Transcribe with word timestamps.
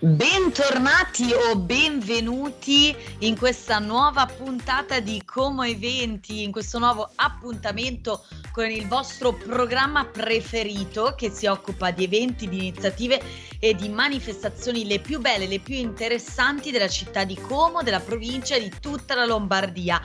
Bentornati 0.00 1.32
o 1.32 1.56
benvenuti 1.56 2.94
in 3.18 3.36
questa 3.36 3.80
nuova 3.80 4.26
puntata 4.26 5.00
di 5.00 5.20
Como 5.24 5.64
Eventi, 5.64 6.44
in 6.44 6.52
questo 6.52 6.78
nuovo 6.78 7.10
appuntamento 7.16 8.24
con 8.52 8.70
il 8.70 8.86
vostro 8.86 9.34
programma 9.34 10.04
preferito 10.04 11.14
che 11.16 11.30
si 11.30 11.46
occupa 11.46 11.90
di 11.90 12.04
eventi, 12.04 12.48
di 12.48 12.58
iniziative 12.58 13.20
e 13.58 13.74
di 13.74 13.88
manifestazioni 13.88 14.86
le 14.86 15.00
più 15.00 15.18
belle, 15.18 15.48
le 15.48 15.58
più 15.58 15.74
interessanti 15.74 16.70
della 16.70 16.86
città 16.86 17.24
di 17.24 17.34
Como, 17.34 17.82
della 17.82 17.98
provincia 17.98 18.54
e 18.54 18.68
di 18.68 18.72
tutta 18.80 19.16
la 19.16 19.24
Lombardia 19.24 20.00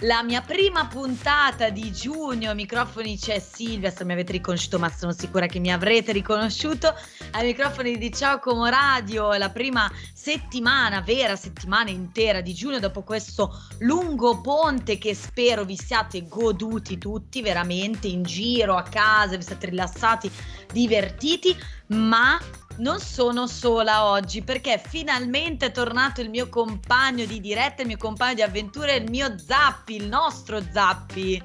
la 0.00 0.22
mia 0.22 0.42
prima 0.42 0.86
puntata 0.86 1.70
di 1.70 1.90
giugno. 1.92 2.54
Microfoni 2.54 3.18
c'è 3.18 3.38
Silvia, 3.38 3.90
se 3.90 4.04
mi 4.04 4.12
avete 4.12 4.32
riconosciuto, 4.32 4.78
ma 4.78 4.90
sono 4.90 5.12
sicura 5.12 5.46
che 5.46 5.58
mi 5.58 5.72
avrete 5.72 6.12
riconosciuto. 6.12 6.94
Ai 7.32 7.46
microfoni 7.46 7.96
di 7.96 8.12
Ciao 8.12 8.38
Como 8.38 8.66
Radio, 8.66 9.35
la 9.38 9.50
prima 9.50 9.90
settimana, 10.12 11.00
vera 11.00 11.36
settimana 11.36 11.90
intera 11.90 12.40
di 12.40 12.54
giugno, 12.54 12.78
dopo 12.78 13.02
questo 13.02 13.62
lungo 13.78 14.40
ponte 14.40 14.98
che 14.98 15.14
spero 15.14 15.64
vi 15.64 15.76
siate 15.76 16.26
goduti 16.26 16.98
tutti 16.98 17.42
veramente 17.42 18.06
in 18.06 18.22
giro, 18.22 18.76
a 18.76 18.82
casa, 18.82 19.36
vi 19.36 19.42
siate 19.42 19.66
rilassati, 19.66 20.30
divertiti, 20.72 21.56
ma 21.88 22.38
non 22.78 23.00
sono 23.00 23.46
sola 23.46 24.04
oggi 24.04 24.42
perché 24.42 24.82
finalmente 24.84 25.66
è 25.66 25.72
tornato 25.72 26.20
il 26.20 26.28
mio 26.28 26.48
compagno 26.48 27.24
di 27.24 27.40
diretta, 27.40 27.82
il 27.82 27.88
mio 27.88 27.96
compagno 27.96 28.34
di 28.34 28.42
avventure, 28.42 28.96
il 28.96 29.10
mio 29.10 29.38
Zappi, 29.38 29.96
il 29.96 30.08
nostro 30.08 30.60
Zappi. 30.72 31.42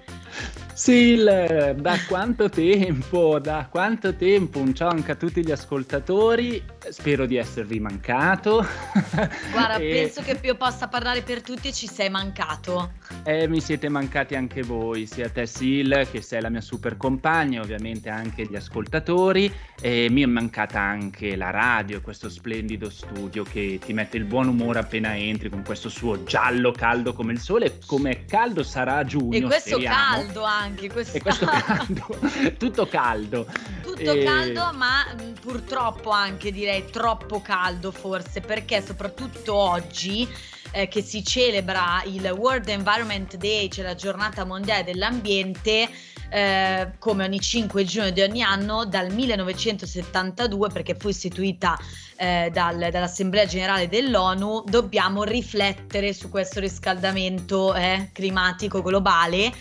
Sil, 0.73 1.75
da 1.77 1.97
quanto 2.07 2.49
tempo, 2.49 3.39
da 3.39 3.67
quanto 3.69 4.15
tempo, 4.15 4.59
un 4.59 4.73
ciao 4.73 4.89
anche 4.89 5.11
a 5.11 5.15
tutti 5.15 5.45
gli 5.45 5.51
ascoltatori, 5.51 6.63
spero 6.89 7.25
di 7.25 7.35
esservi 7.35 7.79
mancato. 7.79 8.65
Guarda, 9.51 9.75
e... 9.75 9.89
penso 9.89 10.21
che 10.21 10.39
io 10.41 10.55
possa 10.55 10.87
parlare 10.87 11.21
per 11.21 11.41
tutti 11.41 11.67
e 11.67 11.73
ci 11.73 11.87
sei 11.87 12.09
mancato. 12.09 12.93
Eh, 13.23 13.47
mi 13.47 13.59
siete 13.59 13.89
mancati 13.89 14.35
anche 14.35 14.63
voi, 14.63 15.05
sia 15.05 15.29
te 15.29 15.45
Sil, 15.45 16.07
che 16.09 16.21
sei 16.21 16.41
la 16.41 16.49
mia 16.49 16.61
super 16.61 16.97
compagna, 16.97 17.61
ovviamente 17.61 18.09
anche 18.09 18.47
gli 18.47 18.55
ascoltatori, 18.55 19.53
e 19.79 20.09
mi 20.09 20.23
è 20.23 20.25
mancata 20.25 20.79
anche 20.79 21.35
la 21.35 21.51
radio, 21.51 22.01
questo 22.01 22.29
splendido 22.29 22.89
studio 22.89 23.43
che 23.43 23.79
ti 23.83 23.93
mette 23.93 24.17
il 24.17 24.23
buon 24.23 24.47
umore 24.47 24.79
appena 24.79 25.15
entri 25.15 25.49
con 25.49 25.63
questo 25.63 25.89
suo 25.89 26.23
giallo 26.23 26.71
caldo 26.71 27.13
come 27.13 27.33
il 27.33 27.39
sole, 27.39 27.77
come 27.85 28.25
caldo 28.25 28.63
sarà 28.63 28.95
a 28.95 29.03
giugno. 29.03 29.37
E 29.37 29.41
questo 29.41 29.71
speriamo. 29.71 30.15
caldo 30.15 30.43
anche 30.43 30.69
anche 30.71 30.89
questo. 30.89 31.17
E 31.17 31.21
questo 31.21 31.45
caldo, 31.45 32.07
tutto 32.57 32.87
caldo. 32.87 33.45
Tutto 33.81 34.11
e... 34.11 34.23
caldo, 34.23 34.71
ma 34.73 35.05
mh, 35.13 35.23
mm, 35.23 35.33
purtroppo 35.33 36.09
anche 36.09 36.51
direi 36.51 36.89
troppo 36.89 37.41
caldo 37.41 37.91
forse, 37.91 38.41
perché 38.41 38.81
soprattutto 38.81 39.53
oggi 39.53 40.27
eh, 40.71 40.87
che 40.87 41.01
si 41.01 41.23
celebra 41.23 42.01
il 42.05 42.25
World 42.25 42.67
Environment 42.69 43.35
Day, 43.35 43.69
cioè 43.69 43.83
la 43.85 43.95
giornata 43.95 44.45
mondiale 44.45 44.83
dell'ambiente, 44.83 45.89
eh, 46.29 46.91
come 46.97 47.25
ogni 47.25 47.41
5 47.41 47.83
giugno 47.83 48.09
di 48.09 48.21
ogni 48.21 48.41
anno 48.41 48.85
dal 48.85 49.11
1972 49.11 50.69
perché 50.69 50.95
fu 50.97 51.09
istituita 51.09 51.77
eh, 52.15 52.49
dal, 52.53 52.77
dall'Assemblea 52.89 53.45
Generale 53.45 53.89
dell'ONU, 53.89 54.63
dobbiamo 54.65 55.23
riflettere 55.23 56.13
su 56.13 56.29
questo 56.29 56.61
riscaldamento 56.61 57.73
eh, 57.73 58.09
climatico 58.13 58.81
globale 58.81 59.51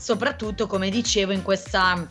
soprattutto 0.00 0.66
come 0.66 0.88
dicevo 0.88 1.32
in 1.32 1.42
questa 1.42 2.08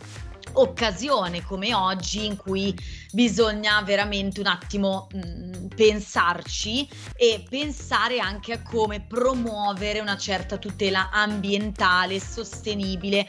occasione 0.53 1.43
come 1.43 1.73
oggi 1.73 2.25
in 2.25 2.35
cui 2.35 2.75
bisogna 3.11 3.81
veramente 3.81 4.39
un 4.39 4.47
attimo 4.47 5.07
mh, 5.11 5.17
mm, 5.17 5.67
pensarci 5.75 6.89
e 7.15 7.43
pensare 7.47 8.19
anche 8.19 8.53
a 8.53 8.61
come 8.61 9.01
promuovere 9.01 9.99
una 9.99 10.17
certa 10.17 10.57
tutela 10.57 11.09
ambientale 11.11 12.19
sostenibile 12.19 13.27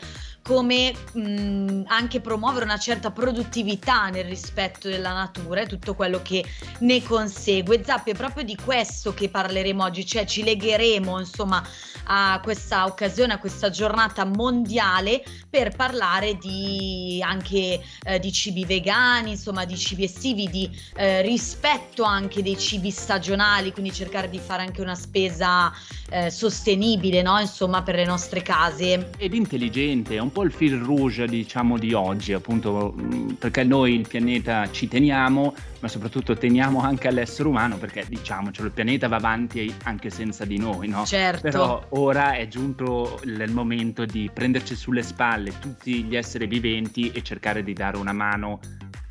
come 0.50 0.93
mh, 1.12 1.83
anche 1.87 2.21
promuovere 2.21 2.65
una 2.65 2.77
certa 2.77 3.12
produttività 3.12 4.09
nel 4.09 4.25
rispetto 4.25 4.88
della 4.88 5.12
natura 5.12 5.61
e 5.61 5.66
tutto 5.66 5.94
quello 5.94 6.22
che 6.22 6.44
ne 6.81 7.00
consegue. 7.05 7.84
Zappi 7.84 8.11
è 8.11 8.15
proprio 8.16 8.43
di 8.43 8.56
questo 8.56 9.15
che 9.15 9.28
parleremo 9.28 9.84
oggi, 9.84 10.05
cioè 10.05 10.25
ci 10.25 10.43
legheremo 10.43 11.21
insomma 11.21 11.62
a 12.06 12.41
questa 12.43 12.84
occasione, 12.84 13.34
a 13.34 13.39
questa 13.39 13.71
giornata 13.71 14.25
mondiale 14.25 15.22
per 15.50 15.75
parlare 15.75 16.37
di 16.37 17.21
anche 17.22 17.81
eh, 18.05 18.19
di 18.21 18.31
cibi 18.31 18.65
vegani, 18.65 19.31
insomma 19.31 19.65
di 19.65 19.77
cibi 19.77 20.05
estivi, 20.05 20.49
di 20.49 20.71
eh, 20.94 21.22
rispetto 21.22 22.05
anche 22.05 22.41
dei 22.41 22.56
cibi 22.56 22.91
stagionali, 22.91 23.72
quindi 23.72 23.93
cercare 23.93 24.31
di 24.31 24.39
fare 24.39 24.62
anche 24.62 24.81
una 24.81 24.94
spesa 24.94 25.72
eh, 26.09 26.31
sostenibile, 26.31 27.22
no? 27.22 27.39
Insomma, 27.41 27.83
per 27.83 27.97
le 27.97 28.05
nostre 28.05 28.43
case. 28.43 29.10
Ed 29.19 29.34
intelligente, 29.34 30.15
è 30.15 30.21
un 30.21 30.31
po' 30.31 30.44
il 30.44 30.53
fil 30.53 30.78
rouge, 30.78 31.27
diciamo, 31.27 31.78
di 31.78 31.93
oggi, 31.93 32.33
appunto, 32.33 32.94
mm, 32.97 33.31
perché 33.31 33.65
noi 33.65 33.94
il 33.94 34.06
pianeta 34.06 34.71
ci 34.71 34.87
teniamo, 34.87 35.55
ma 35.80 35.88
soprattutto 35.88 36.36
teniamo 36.36 36.80
anche 36.80 37.08
all'essere 37.08 37.48
umano, 37.48 37.76
perché 37.76 38.04
diciamocelo, 38.08 38.66
il 38.66 38.72
pianeta 38.72 39.08
va 39.08 39.16
avanti 39.16 39.74
anche 39.84 40.10
senza 40.10 40.44
di 40.44 40.58
noi, 40.58 40.88
no? 40.88 41.04
Certo. 41.04 41.42
Però 41.42 41.86
ora 41.91 42.32
è 42.32 42.46
giunto 42.48 43.20
il 43.24 43.50
momento 43.50 44.04
di 44.04 44.30
prenderci 44.32 44.74
sulle 44.74 45.02
spalle 45.02 45.58
tutti 45.58 46.04
gli 46.04 46.16
esseri 46.16 46.46
viventi 46.46 47.10
e 47.10 47.22
cercare 47.22 47.62
di 47.62 47.72
dare 47.72 47.96
una 47.96 48.12
mano 48.12 48.60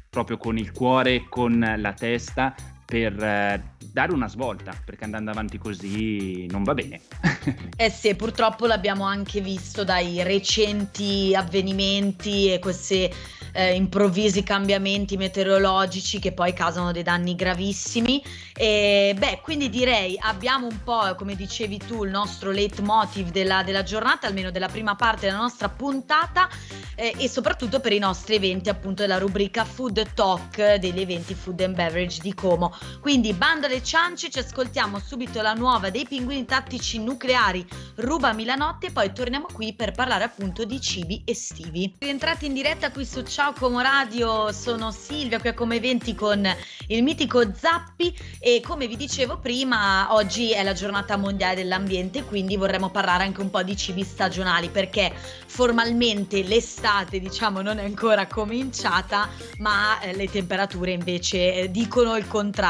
proprio 0.09 0.37
con 0.37 0.57
il 0.57 0.71
cuore 0.71 1.15
e 1.15 1.25
con 1.29 1.75
la 1.77 1.93
testa 1.93 2.55
per 2.89 3.23
eh, 3.23 3.63
dare 3.77 4.11
una 4.11 4.27
svolta, 4.27 4.73
perché 4.83 5.03
andando 5.03 5.29
avanti 5.29 5.59
così 5.59 6.47
non 6.47 6.63
va 6.63 6.73
bene. 6.73 7.01
eh 7.77 7.91
sì, 7.91 8.15
purtroppo 8.15 8.65
l'abbiamo 8.65 9.03
anche 9.03 9.41
visto 9.41 9.83
dai 9.83 10.23
recenti 10.23 11.35
avvenimenti 11.35 12.51
e 12.51 12.57
queste 12.57 13.11
eh, 13.51 13.75
improvvisi 13.75 14.41
cambiamenti 14.41 15.17
meteorologici 15.17 16.19
che 16.19 16.31
poi 16.31 16.53
causano 16.53 16.91
dei 16.91 17.03
danni 17.03 17.35
gravissimi. 17.35 18.23
E 18.55 19.15
beh, 19.17 19.41
quindi 19.43 19.69
direi 19.69 20.17
abbiamo 20.19 20.67
un 20.67 20.83
po', 20.83 21.13
come 21.15 21.35
dicevi 21.35 21.77
tu, 21.77 22.03
il 22.03 22.09
nostro 22.09 22.51
leitmotiv 22.51 23.29
della, 23.29 23.61
della 23.63 23.83
giornata, 23.83 24.27
almeno 24.27 24.49
della 24.49 24.67
prima 24.67 24.95
parte 24.95 25.27
della 25.27 25.39
nostra 25.39 25.69
puntata 25.69 26.49
eh, 26.95 27.13
e 27.17 27.29
soprattutto 27.29 27.79
per 27.79 27.93
i 27.93 27.99
nostri 27.99 28.35
eventi 28.35 28.69
appunto 28.69 29.03
della 29.03 29.17
rubrica 29.17 29.63
Food 29.63 30.13
Talk 30.13 30.75
degli 30.75 30.99
eventi 30.99 31.33
Food 31.33 31.61
and 31.61 31.75
Beverage 31.75 32.19
di 32.21 32.33
Como. 32.33 32.75
Quindi 33.01 33.33
bando 33.33 33.65
alle 33.65 33.83
ciance, 33.83 34.29
ci 34.29 34.39
ascoltiamo 34.39 34.99
subito 34.99 35.41
la 35.41 35.53
nuova 35.53 35.89
dei 35.89 36.05
pinguini 36.05 36.45
tattici 36.45 36.99
nucleari 36.99 37.65
Ruba 37.95 38.33
Milanotti 38.33 38.87
e 38.87 38.91
poi 38.91 39.13
torniamo 39.13 39.47
qui 39.51 39.73
per 39.73 39.91
parlare 39.91 40.23
appunto 40.23 40.65
di 40.65 40.79
cibi 40.81 41.21
estivi. 41.25 41.95
Rientrati 41.97 42.45
in 42.45 42.53
diretta 42.53 42.91
qui 42.91 43.05
su 43.05 43.21
Ciao 43.23 43.53
Como 43.53 43.81
Radio, 43.81 44.51
sono 44.51 44.91
Silvia 44.91 45.39
qui 45.39 45.49
a 45.49 45.53
Come 45.53 45.77
Eventi 45.77 46.15
con 46.15 46.47
il 46.87 47.03
mitico 47.03 47.53
Zappi 47.53 48.15
e 48.39 48.61
come 48.65 48.87
vi 48.87 48.97
dicevo 48.97 49.37
prima 49.37 50.13
oggi 50.13 50.51
è 50.51 50.63
la 50.63 50.73
giornata 50.73 51.17
mondiale 51.17 51.55
dell'ambiente 51.55 52.23
quindi 52.23 52.55
vorremmo 52.57 52.89
parlare 52.89 53.23
anche 53.23 53.41
un 53.41 53.49
po' 53.49 53.61
di 53.63 53.77
cibi 53.77 54.03
stagionali 54.03 54.69
perché 54.69 55.13
formalmente 55.45 56.41
l'estate 56.43 57.19
diciamo 57.19 57.61
non 57.61 57.77
è 57.77 57.83
ancora 57.83 58.27
cominciata 58.27 59.29
ma 59.57 59.99
eh, 59.99 60.15
le 60.15 60.29
temperature 60.29 60.91
invece 60.91 61.53
eh, 61.53 61.71
dicono 61.71 62.15
il 62.17 62.27
contrario 62.27 62.68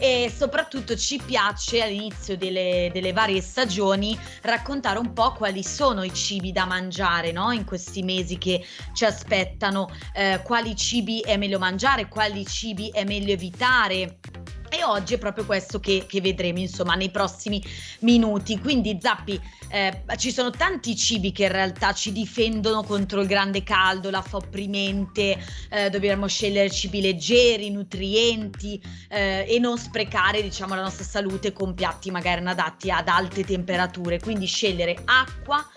e 0.00 0.32
soprattutto 0.34 0.96
ci 0.96 1.20
piace 1.22 1.82
all'inizio 1.82 2.36
delle, 2.36 2.90
delle, 2.92 3.12
varie 3.12 3.42
stagioni 3.42 4.18
raccontare 4.42 4.98
un 4.98 5.12
po' 5.12 5.32
quali 5.32 5.62
sono 5.62 6.02
i 6.02 6.14
cibi 6.14 6.52
da 6.52 6.64
mangiare 6.64 7.32
no? 7.32 7.52
in 7.52 7.66
questi 7.66 8.02
mesi 8.02 8.38
che 8.38 8.64
ci 8.94 9.04
aspettano, 9.04 9.90
eh, 10.14 10.40
quali 10.42 10.74
cibi 10.74 11.20
è 11.20 11.36
meglio 11.36 11.58
mangiare, 11.58 12.08
quali 12.08 12.46
cibi 12.46 12.88
è 12.88 13.04
meglio 13.04 13.32
evitare. 13.32 14.18
E 14.72 14.84
oggi 14.84 15.14
è 15.14 15.18
proprio 15.18 15.44
questo 15.44 15.80
che, 15.80 16.04
che 16.06 16.20
vedremo, 16.20 16.60
insomma, 16.60 16.94
nei 16.94 17.10
prossimi 17.10 17.60
minuti. 18.00 18.56
Quindi, 18.58 18.98
Zappi, 19.00 19.38
eh, 19.68 20.02
ci 20.16 20.30
sono 20.30 20.50
tanti 20.50 20.94
cibi 20.96 21.32
che 21.32 21.44
in 21.44 21.52
realtà 21.52 21.92
ci 21.92 22.12
difendono 22.12 22.84
contro 22.84 23.20
il 23.20 23.26
grande 23.26 23.64
caldo, 23.64 24.10
la 24.10 24.24
opprimente, 24.30 25.36
eh, 25.70 25.90
dobbiamo 25.90 26.28
scegliere 26.28 26.70
cibi 26.70 27.00
leggeri, 27.00 27.68
nutrienti 27.70 28.80
eh, 29.08 29.44
e 29.48 29.58
non 29.58 29.76
sprecare, 29.76 30.40
diciamo, 30.40 30.76
la 30.76 30.82
nostra 30.82 31.04
salute 31.04 31.52
con 31.52 31.74
piatti 31.74 32.12
magari 32.12 32.46
adatti 32.46 32.92
ad 32.92 33.08
alte 33.08 33.42
temperature. 33.42 34.20
Quindi 34.20 34.46
scegliere 34.46 34.96
acqua 35.04 35.68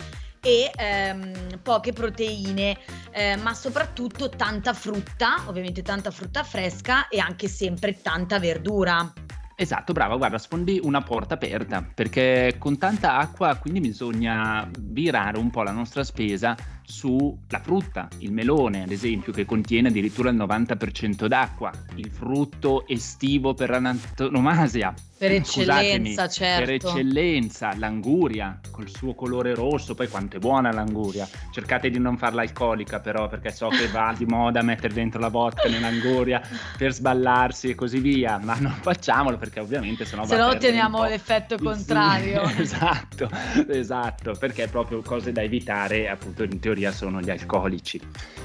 e 0.44 0.70
ehm, 0.76 1.58
poche 1.62 1.94
proteine, 1.94 2.76
eh, 3.10 3.36
ma 3.36 3.54
soprattutto 3.54 4.28
tanta 4.28 4.74
frutta, 4.74 5.42
ovviamente 5.46 5.80
tanta 5.80 6.10
frutta 6.10 6.44
fresca 6.44 7.08
e 7.08 7.18
anche 7.18 7.48
sempre 7.48 8.00
tanta 8.02 8.38
verdura. 8.38 9.10
Esatto, 9.56 9.92
brava, 9.92 10.16
guarda, 10.16 10.36
sfondi 10.36 10.80
una 10.82 11.00
porta 11.00 11.34
aperta, 11.34 11.82
perché 11.82 12.56
con 12.58 12.76
tanta 12.76 13.16
acqua 13.16 13.56
quindi 13.56 13.80
bisogna 13.80 14.68
virare 14.78 15.38
un 15.38 15.48
po' 15.48 15.62
la 15.62 15.70
nostra 15.70 16.02
spesa 16.04 16.56
sulla 16.84 17.60
frutta, 17.60 18.08
il 18.18 18.32
melone 18.32 18.82
ad 18.82 18.90
esempio 18.90 19.32
che 19.32 19.44
contiene 19.44 19.88
addirittura 19.88 20.30
il 20.30 20.36
90% 20.36 21.26
d'acqua, 21.26 21.70
il 21.96 22.10
frutto 22.10 22.86
estivo 22.86 23.54
per 23.54 23.70
antonomasia. 23.70 24.94
Per 25.16 25.30
eccellenza, 25.30 26.28
certo. 26.28 26.64
Per 26.64 26.74
eccellenza, 26.74 27.74
l'anguria 27.76 28.60
col 28.70 28.90
suo 28.90 29.14
colore 29.14 29.54
rosso, 29.54 29.94
poi 29.94 30.08
quanto 30.08 30.36
è 30.36 30.38
buona 30.38 30.70
l'anguria. 30.72 31.26
Cercate 31.50 31.88
di 31.88 31.98
non 31.98 32.18
farla 32.18 32.42
alcolica 32.42 33.00
però 33.00 33.28
perché 33.28 33.50
so 33.50 33.68
che 33.68 33.86
va 33.88 34.12
di 34.16 34.26
moda 34.26 34.60
mettere 34.62 34.92
dentro 34.92 35.20
la 35.20 35.28
vodka 35.28 35.68
nell'anguria 35.68 36.42
per 36.76 36.92
sballarsi 36.92 37.70
e 37.70 37.74
così 37.74 38.00
via, 38.00 38.38
ma 38.42 38.56
non 38.58 38.74
facciamolo 38.80 39.38
perché 39.38 39.60
ovviamente 39.60 40.04
sennò 40.04 40.26
Se 40.26 40.36
no 40.36 40.48
otteniamo 40.48 41.04
l'effetto 41.04 41.56
contrario. 41.56 42.46
Sì, 42.48 42.60
esatto, 42.62 43.30
esatto, 43.68 44.32
perché 44.38 44.68
proprio 44.68 45.00
cose 45.00 45.32
da 45.32 45.42
evitare 45.42 46.08
appunto 46.08 46.42
in 46.42 46.58
teoria 46.58 46.73
sono 46.92 47.20
gli 47.20 47.30
alcolici. 47.30 48.00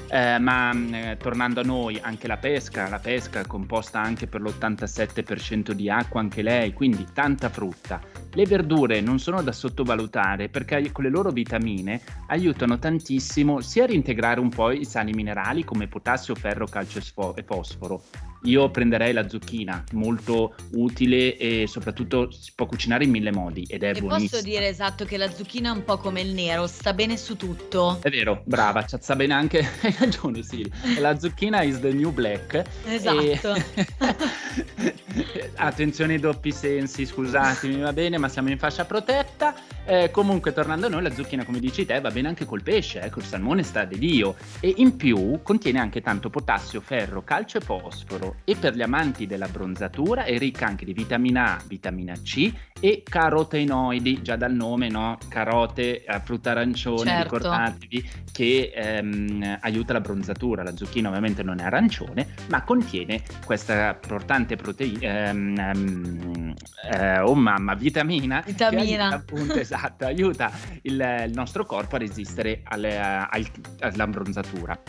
Eh, 0.08 0.38
ma 0.38 0.72
eh, 0.72 1.16
tornando 1.16 1.60
a 1.60 1.64
noi, 1.64 1.98
anche 2.00 2.26
la 2.26 2.36
pesca, 2.36 2.88
la 2.88 2.98
pesca 2.98 3.40
è 3.40 3.46
composta 3.46 4.00
anche 4.00 4.26
per 4.26 4.40
l'87% 4.40 5.70
di 5.72 5.88
acqua, 5.88 6.20
anche 6.20 6.42
lei, 6.42 6.72
quindi 6.72 7.06
tanta 7.12 7.48
frutta. 7.48 8.00
Le 8.32 8.46
verdure 8.46 9.00
non 9.00 9.18
sono 9.18 9.42
da 9.42 9.52
sottovalutare 9.52 10.48
perché 10.48 10.90
con 10.92 11.04
le 11.04 11.10
loro 11.10 11.30
vitamine 11.30 12.00
aiutano 12.28 12.78
tantissimo 12.78 13.60
sia 13.60 13.84
a 13.84 13.86
reintegrare 13.86 14.40
un 14.40 14.48
po' 14.48 14.70
i 14.70 14.84
sali 14.84 15.12
minerali 15.12 15.64
come 15.64 15.88
potassio, 15.88 16.34
ferro, 16.34 16.66
calcio 16.66 16.98
e 17.34 17.42
fosforo, 17.42 18.02
io 18.44 18.70
prenderei 18.70 19.12
la 19.12 19.28
zucchina, 19.28 19.84
molto 19.92 20.54
utile 20.72 21.36
e 21.36 21.66
soprattutto 21.66 22.30
si 22.30 22.52
può 22.54 22.66
cucinare 22.66 23.04
in 23.04 23.10
mille 23.10 23.32
modi 23.32 23.64
ed 23.68 23.82
è 23.82 23.90
e 23.90 24.00
buonissima. 24.00 24.30
posso 24.30 24.42
dire 24.42 24.68
esatto 24.68 25.04
che 25.04 25.16
la 25.16 25.30
zucchina 25.30 25.70
è 25.70 25.72
un 25.72 25.84
po' 25.84 25.98
come 25.98 26.20
il 26.20 26.32
nero, 26.32 26.66
sta 26.66 26.92
bene 26.92 27.16
su 27.16 27.36
tutto. 27.36 27.98
È 28.02 28.10
vero, 28.10 28.42
brava, 28.44 28.86
sta 28.86 29.16
bene 29.16 29.34
anche, 29.34 29.58
hai 29.82 29.94
ragione 29.98 30.42
sì, 30.42 30.70
la 30.98 31.18
zucchina 31.18 31.62
is 31.62 31.80
the 31.80 31.92
new 31.92 32.10
black. 32.10 32.62
Esatto. 32.86 33.54
E... 33.54 34.96
Attenzione 35.56 36.14
ai 36.14 36.20
doppi 36.20 36.52
sensi, 36.52 37.06
scusatemi, 37.06 37.80
va 37.80 37.92
bene, 37.92 38.18
ma 38.18 38.28
siamo 38.28 38.50
in 38.50 38.58
fascia 38.58 38.84
protetta. 38.84 39.54
Eh, 39.84 40.10
comunque, 40.10 40.52
tornando 40.52 40.86
a 40.86 40.88
noi, 40.88 41.02
la 41.02 41.12
zucchina, 41.12 41.44
come 41.44 41.58
dici 41.58 41.84
te, 41.84 42.00
va 42.00 42.10
bene 42.10 42.28
anche 42.28 42.44
col 42.44 42.62
pesce, 42.62 43.00
eh, 43.00 43.10
col 43.10 43.24
salmone 43.24 43.62
sta 43.62 43.84
di 43.84 43.98
Dio. 43.98 44.36
E 44.60 44.74
in 44.76 44.96
più 44.96 45.40
contiene 45.42 45.78
anche 45.78 46.00
tanto 46.00 46.30
potassio, 46.30 46.80
ferro, 46.80 47.22
calcio 47.22 47.58
e 47.58 47.60
fosforo 47.60 48.36
e 48.44 48.56
per 48.56 48.74
gli 48.74 48.82
amanti 48.82 49.26
della 49.26 49.48
bronzatura 49.48 50.24
è 50.24 50.36
ricca 50.38 50.66
anche 50.66 50.84
di 50.84 50.92
vitamina 50.92 51.56
A, 51.56 51.62
vitamina 51.66 52.14
C 52.14 52.52
e 52.78 53.02
carotenoidi, 53.04 54.22
già 54.22 54.36
dal 54.36 54.52
nome, 54.52 54.88
no? 54.88 55.18
Carote, 55.28 56.04
eh, 56.04 56.20
frutta 56.20 56.50
arancione, 56.50 57.10
certo. 57.10 57.36
ricordatevi 57.36 58.10
che 58.32 58.72
ehm, 58.74 59.58
aiuta 59.60 59.92
la 59.92 60.00
bronzatura. 60.00 60.62
La 60.62 60.76
zucchina 60.76 61.08
ovviamente 61.08 61.42
non 61.42 61.58
è 61.58 61.64
arancione, 61.64 62.26
ma 62.48 62.62
contiene 62.62 63.22
questa 63.44 63.98
importante 64.00 64.56
proteina, 64.56 65.19
ehm, 65.28 65.58
ehm, 65.58 66.54
eh, 66.90 67.20
oh 67.20 67.34
mamma, 67.34 67.74
vitamina. 67.74 68.42
Vitamina. 68.44 68.80
Aiuta, 68.82 69.16
appunto, 69.16 69.54
esatto, 69.60 70.04
aiuta 70.04 70.50
il, 70.82 71.24
il, 71.26 71.32
nostro 71.34 71.64
corpo 71.64 71.96
a 71.96 71.98
resistere 71.98 72.62
alle, 72.64 72.98
al, 72.98 73.46
alla 73.80 74.06
bronzatura. 74.06 74.80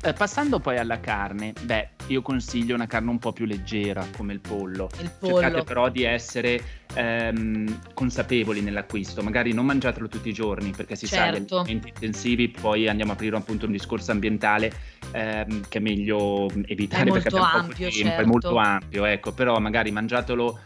Eh, 0.00 0.12
passando 0.12 0.60
poi 0.60 0.78
alla 0.78 1.00
carne, 1.00 1.52
beh, 1.60 1.88
io 2.06 2.22
consiglio 2.22 2.76
una 2.76 2.86
carne 2.86 3.10
un 3.10 3.18
po' 3.18 3.32
più 3.32 3.46
leggera 3.46 4.06
come 4.16 4.32
il 4.32 4.40
pollo. 4.40 4.88
Il 5.00 5.10
pollo. 5.18 5.40
Cercate 5.40 5.64
però 5.64 5.88
di 5.88 6.04
essere 6.04 6.62
ehm, 6.94 7.94
consapevoli 7.94 8.60
nell'acquisto, 8.60 9.22
magari 9.22 9.52
non 9.52 9.66
mangiatelo 9.66 10.06
tutti 10.06 10.28
i 10.28 10.32
giorni 10.32 10.70
perché 10.70 10.94
si 10.94 11.08
certo. 11.08 11.56
sa 11.58 11.62
che 11.64 11.70
alimenti 11.70 11.88
intensivi, 11.88 12.48
poi 12.48 12.86
andiamo 12.88 13.10
a 13.10 13.14
aprire 13.14 13.36
appunto 13.36 13.66
un 13.66 13.72
discorso 13.72 14.12
ambientale 14.12 14.72
ehm, 15.10 15.62
che 15.68 15.78
è 15.78 15.80
meglio 15.80 16.48
evitare 16.66 17.10
è 17.10 17.12
perché 17.12 17.28
abbiamo 17.28 17.46
ampio, 17.46 17.60
poco 17.62 17.74
tempo, 17.76 17.94
certo. 17.96 18.22
è 18.22 18.24
molto 18.24 18.56
ampio, 18.56 19.04
ecco, 19.04 19.32
però 19.32 19.58
magari 19.58 19.90
mangiatelo 19.90 20.60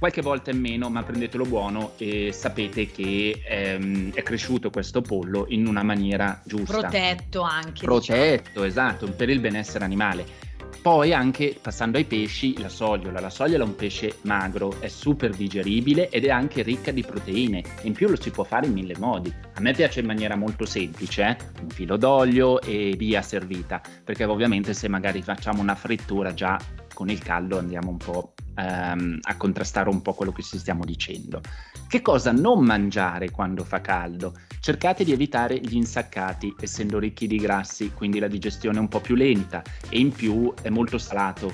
qualche 0.00 0.22
volta 0.22 0.50
in 0.50 0.58
meno, 0.58 0.88
ma 0.88 1.02
prendetelo 1.02 1.44
buono 1.44 1.92
e 1.98 2.32
sapete 2.32 2.90
che 2.90 3.42
ehm, 3.46 4.14
è 4.14 4.22
cresciuto 4.22 4.70
questo 4.70 5.02
pollo 5.02 5.44
in 5.50 5.66
una 5.66 5.82
maniera 5.82 6.40
giusta. 6.42 6.78
Protetto 6.78 7.42
anche. 7.42 7.84
Protetto, 7.84 8.48
diciamo. 8.48 8.64
esatto, 8.64 9.12
per 9.12 9.28
il 9.28 9.40
benessere 9.40 9.84
animale. 9.84 10.48
Poi 10.80 11.12
anche 11.12 11.54
passando 11.60 11.98
ai 11.98 12.04
pesci, 12.04 12.58
la 12.58 12.70
sogliola. 12.70 13.20
La 13.20 13.28
sogliola 13.28 13.64
è 13.64 13.66
un 13.66 13.76
pesce 13.76 14.16
magro, 14.22 14.80
è 14.80 14.88
super 14.88 15.34
digeribile 15.34 16.08
ed 16.08 16.24
è 16.24 16.30
anche 16.30 16.62
ricca 16.62 16.92
di 16.92 17.02
proteine. 17.02 17.62
In 17.82 17.92
più 17.92 18.08
lo 18.08 18.18
si 18.18 18.30
può 18.30 18.44
fare 18.44 18.64
in 18.64 18.72
mille 18.72 18.96
modi. 18.96 19.30
A 19.52 19.60
me 19.60 19.74
piace 19.74 20.00
in 20.00 20.06
maniera 20.06 20.34
molto 20.34 20.64
semplice, 20.64 21.22
eh? 21.24 21.36
un 21.60 21.68
filo 21.68 21.98
d'olio 21.98 22.62
e 22.62 22.94
via 22.96 23.20
servita, 23.20 23.82
perché 24.02 24.24
ovviamente 24.24 24.72
se 24.72 24.88
magari 24.88 25.20
facciamo 25.20 25.60
una 25.60 25.74
frittura 25.74 26.32
già 26.32 26.58
con 26.92 27.10
il 27.10 27.18
caldo 27.18 27.58
andiamo 27.58 27.90
un 27.90 27.96
po' 27.96 28.34
ehm, 28.54 29.18
a 29.22 29.36
contrastare 29.36 29.88
un 29.88 30.02
po' 30.02 30.14
quello 30.14 30.32
che 30.32 30.42
ci 30.42 30.58
stiamo 30.58 30.84
dicendo. 30.84 31.40
Che 31.88 32.02
cosa 32.02 32.32
non 32.32 32.64
mangiare 32.64 33.30
quando 33.30 33.64
fa 33.64 33.80
caldo? 33.80 34.34
Cercate 34.60 35.04
di 35.04 35.12
evitare 35.12 35.58
gli 35.58 35.74
insaccati, 35.74 36.54
essendo 36.60 36.98
ricchi 36.98 37.26
di 37.26 37.38
grassi, 37.38 37.92
quindi 37.92 38.18
la 38.18 38.28
digestione 38.28 38.78
è 38.78 38.80
un 38.80 38.88
po' 38.88 39.00
più 39.00 39.14
lenta 39.14 39.62
e 39.88 39.98
in 39.98 40.12
più 40.12 40.52
è 40.62 40.68
molto 40.68 40.98
salato, 40.98 41.52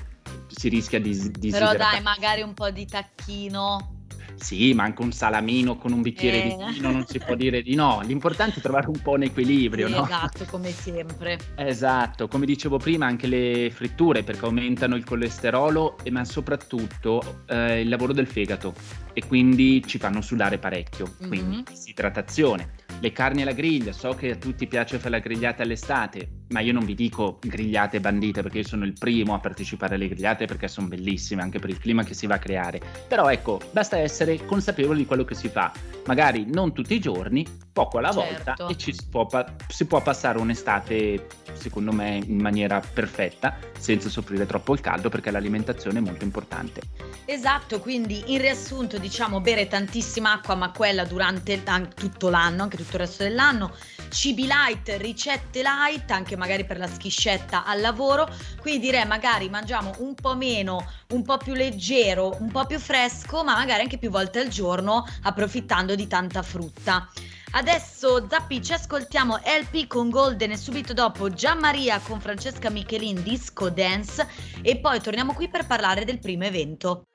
si 0.48 0.68
rischia 0.68 1.00
di, 1.00 1.30
di 1.30 1.50
Però 1.50 1.74
dai, 1.74 2.02
magari 2.02 2.42
un 2.42 2.54
po' 2.54 2.70
di 2.70 2.86
tacchino 2.86 3.95
sì, 4.36 4.74
ma 4.74 4.84
anche 4.84 5.02
un 5.02 5.12
salamino 5.12 5.76
con 5.76 5.92
un 5.92 6.02
bicchiere 6.02 6.44
eh. 6.44 6.56
di 6.56 6.72
vino 6.74 6.90
non 6.90 7.06
si 7.06 7.18
può 7.18 7.34
dire 7.34 7.62
di 7.62 7.74
no. 7.74 8.00
L'importante 8.04 8.58
è 8.58 8.62
trovare 8.62 8.88
un 8.88 9.00
po' 9.00 9.12
un 9.12 9.22
equilibrio, 9.22 9.86
sì, 9.88 9.94
no? 9.94 10.04
Esatto, 10.04 10.44
come 10.44 10.70
sempre. 10.70 11.38
Esatto, 11.56 12.28
come 12.28 12.46
dicevo 12.46 12.78
prima, 12.78 13.06
anche 13.06 13.26
le 13.26 13.70
fritture 13.72 14.22
perché 14.22 14.44
aumentano 14.44 14.96
il 14.96 15.04
colesterolo, 15.04 15.96
ma 16.10 16.24
soprattutto 16.24 17.42
eh, 17.46 17.80
il 17.80 17.88
lavoro 17.88 18.12
del 18.12 18.26
fegato 18.26 18.74
e 19.12 19.26
quindi 19.26 19.82
ci 19.86 19.98
fanno 19.98 20.20
sudare 20.20 20.58
parecchio. 20.58 21.14
Quindi 21.18 21.56
mm-hmm. 21.56 21.64
disidratazione 21.70 22.84
le 23.00 23.12
carni 23.12 23.42
alla 23.42 23.52
griglia, 23.52 23.92
so 23.92 24.14
che 24.14 24.32
a 24.32 24.36
tutti 24.36 24.66
piace 24.66 24.98
fare 24.98 25.10
la 25.10 25.18
grigliata 25.18 25.62
all'estate, 25.62 26.35
ma 26.48 26.60
io 26.60 26.72
non 26.72 26.84
vi 26.84 26.94
dico 26.94 27.38
grigliate 27.40 28.00
bandite 28.00 28.42
perché 28.42 28.58
io 28.58 28.66
sono 28.66 28.84
il 28.84 28.92
primo 28.92 29.34
a 29.34 29.38
partecipare 29.38 29.96
alle 29.96 30.08
grigliate 30.08 30.46
perché 30.46 30.68
sono 30.68 30.86
bellissime 30.86 31.42
anche 31.42 31.58
per 31.58 31.70
il 31.70 31.78
clima 31.78 32.04
che 32.04 32.14
si 32.14 32.26
va 32.26 32.36
a 32.36 32.38
creare. 32.38 32.80
Però 33.08 33.28
ecco, 33.30 33.60
basta 33.72 33.98
essere 33.98 34.44
consapevoli 34.44 35.00
di 35.00 35.06
quello 35.06 35.24
che 35.24 35.34
si 35.34 35.48
fa. 35.48 35.72
Magari 36.06 36.46
non 36.48 36.72
tutti 36.72 36.94
i 36.94 37.00
giorni, 37.00 37.44
poco 37.72 37.98
alla 37.98 38.12
certo. 38.12 38.54
volta 38.54 38.66
e 38.68 38.76
ci 38.76 38.92
si 38.92 39.06
può, 39.10 39.26
si 39.68 39.86
può 39.86 40.00
passare 40.00 40.38
un'estate, 40.38 41.26
secondo 41.54 41.92
me, 41.92 42.22
in 42.24 42.40
maniera 42.40 42.80
perfetta, 42.80 43.58
senza 43.78 44.08
soffrire 44.08 44.46
troppo 44.46 44.72
il 44.72 44.80
caldo 44.80 45.08
perché 45.08 45.30
l'alimentazione 45.30 45.98
è 45.98 46.02
molto 46.02 46.24
importante. 46.24 46.80
Esatto, 47.24 47.80
quindi 47.80 48.22
in 48.32 48.40
riassunto 48.40 48.98
diciamo 48.98 49.40
bere 49.40 49.66
tantissima 49.66 50.32
acqua, 50.32 50.54
ma 50.54 50.70
quella 50.70 51.04
durante 51.04 51.62
tutto 51.94 52.28
l'anno, 52.28 52.62
anche 52.62 52.76
tutto 52.76 52.94
il 52.94 53.02
resto 53.02 53.24
dell'anno, 53.24 53.74
cibi 54.08 54.46
light, 54.46 54.96
ricette 54.98 55.62
light, 55.62 56.10
anche 56.10 56.36
magari 56.36 56.64
per 56.64 56.78
la 56.78 56.86
schiscetta 56.86 57.64
al 57.64 57.80
lavoro, 57.80 58.28
quindi 58.60 58.86
direi 58.86 59.06
magari 59.06 59.48
mangiamo 59.48 59.92
un 59.98 60.14
po' 60.14 60.34
meno, 60.34 60.84
un 61.08 61.22
po' 61.22 61.36
più 61.36 61.54
leggero, 61.54 62.36
un 62.40 62.50
po' 62.50 62.66
più 62.66 62.78
fresco, 62.78 63.44
ma 63.44 63.54
magari 63.54 63.82
anche 63.82 63.98
più 63.98 64.10
volte 64.10 64.40
al 64.40 64.48
giorno, 64.48 65.06
approfittando 65.22 65.94
di 65.94 66.06
tanta 66.06 66.42
frutta. 66.42 67.08
Adesso 67.52 68.26
Zappi 68.28 68.62
ci 68.62 68.72
ascoltiamo 68.72 69.36
LP 69.36 69.86
con 69.86 70.10
Golden 70.10 70.50
e 70.50 70.56
subito 70.56 70.92
dopo 70.92 71.30
Gianmaria 71.30 71.98
con 72.00 72.20
Francesca 72.20 72.68
Michelin 72.68 73.22
Disco 73.22 73.70
Dance 73.70 74.26
e 74.60 74.76
poi 74.78 75.00
torniamo 75.00 75.32
qui 75.32 75.48
per 75.48 75.66
parlare 75.66 76.04
del 76.04 76.18
primo 76.18 76.44
evento. 76.44 77.06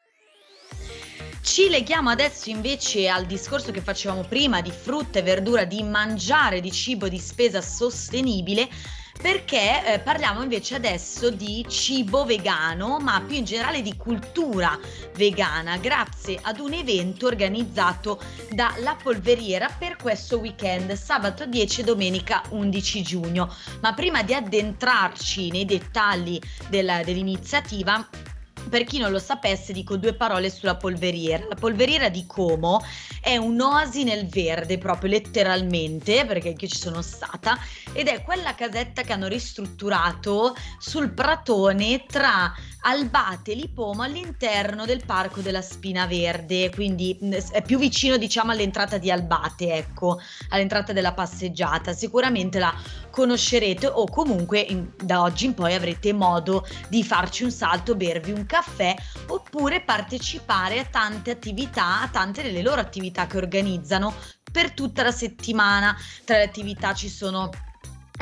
Ci 1.42 1.70
leghiamo 1.70 2.10
adesso 2.10 2.50
invece 2.50 3.10
al 3.10 3.26
discorso 3.26 3.72
che 3.72 3.82
facevamo 3.82 4.24
prima 4.24 4.62
di 4.62 4.72
frutta 4.72 5.20
e 5.20 5.24
verdura, 5.24 5.66
di 5.66 5.82
mangiare 5.82 6.62
di 6.62 6.72
cibo 6.72 7.10
di 7.10 7.18
spesa 7.18 7.62
sostenibile 7.62 8.70
perché 9.22 9.86
eh, 9.86 10.00
parliamo 10.00 10.42
invece 10.42 10.76
adesso 10.76 11.30
di 11.30 11.66
cibo 11.68 12.26
vegano, 12.26 13.00
ma 13.00 13.22
più 13.22 13.36
in 13.36 13.44
generale 13.44 13.82
di 13.82 13.96
cultura 13.96 14.78
vegana, 15.16 15.78
grazie 15.78 16.40
ad 16.42 16.60
un 16.60 16.74
evento 16.74 17.28
organizzato 17.28 18.20
da 18.50 18.74
La 18.78 18.96
Polveriera 19.02 19.70
per 19.78 19.96
questo 19.98 20.40
weekend, 20.40 20.94
sabato 20.94 21.46
10 21.46 21.82
e 21.82 21.84
domenica 21.84 22.42
11 22.50 23.02
giugno. 23.04 23.54
Ma 23.82 23.94
prima 23.94 24.24
di 24.24 24.34
addentrarci 24.34 25.52
nei 25.52 25.66
dettagli 25.66 26.40
della, 26.70 27.04
dell'iniziativa, 27.04 28.08
per 28.70 28.84
chi 28.84 29.00
non 29.00 29.12
lo 29.12 29.20
sapesse, 29.20 29.74
dico 29.74 29.98
due 29.98 30.14
parole 30.14 30.50
sulla 30.50 30.76
polveriera. 30.76 31.46
La 31.48 31.56
polveriera 31.56 32.10
di 32.10 32.26
Como 32.26 32.82
è 33.22 33.38
un'oasi 33.38 34.04
nel 34.04 34.28
verde, 34.28 34.78
proprio 34.78 35.10
letteralmente, 35.12 36.26
perché 36.26 36.50
anche 36.50 36.68
ci 36.68 36.78
sono 36.78 37.02
stata, 37.02 37.58
ed 37.94 38.08
è 38.08 38.24
quella 38.24 38.56
casetta 38.56 39.02
che 39.04 39.14
hanno 39.14 39.28
ristrutturato 39.28 40.56
sul 40.80 41.12
pratone 41.12 42.06
tra 42.08 42.54
Albate 42.84 43.52
e 43.52 43.56
Lipomo 43.56 44.02
all'interno 44.02 44.86
del 44.86 45.06
parco 45.06 45.42
della 45.42 45.62
Spina 45.62 46.08
Verde, 46.08 46.72
quindi 46.72 47.16
è 47.52 47.62
più 47.62 47.78
vicino 47.78 48.18
diciamo 48.18 48.52
all'entrata 48.52 48.98
di 48.98 49.12
Albate, 49.12 49.76
ecco, 49.76 50.20
all'entrata 50.50 50.92
della 50.92 51.14
passeggiata. 51.14 51.94
Sicuramente 51.94 52.58
la 52.58 52.74
conoscerete 53.12 53.86
o 53.86 54.06
comunque 54.06 54.60
in, 54.62 54.90
da 54.98 55.22
oggi 55.22 55.46
in 55.46 55.54
poi 55.54 55.76
avrete 55.76 56.12
modo 56.12 56.66
di 56.88 57.04
farci 57.04 57.44
un 57.44 57.52
salto, 57.52 57.94
bervi 57.94 58.32
un 58.32 58.46
caffè 58.52 58.94
oppure 59.28 59.80
partecipare 59.80 60.80
a 60.80 60.86
tante 60.86 61.32
attività, 61.32 62.02
a 62.02 62.10
tante 62.10 62.42
delle 62.42 62.62
loro 62.62 62.82
attività 62.82 63.26
che 63.26 63.38
organizzano 63.38 64.14
per 64.52 64.74
tutta 64.74 65.04
la 65.04 65.12
settimana. 65.14 65.96
Tra 66.26 66.36
le 66.36 66.44
attività 66.44 66.94
ci 66.94 67.08
sono 67.08 67.50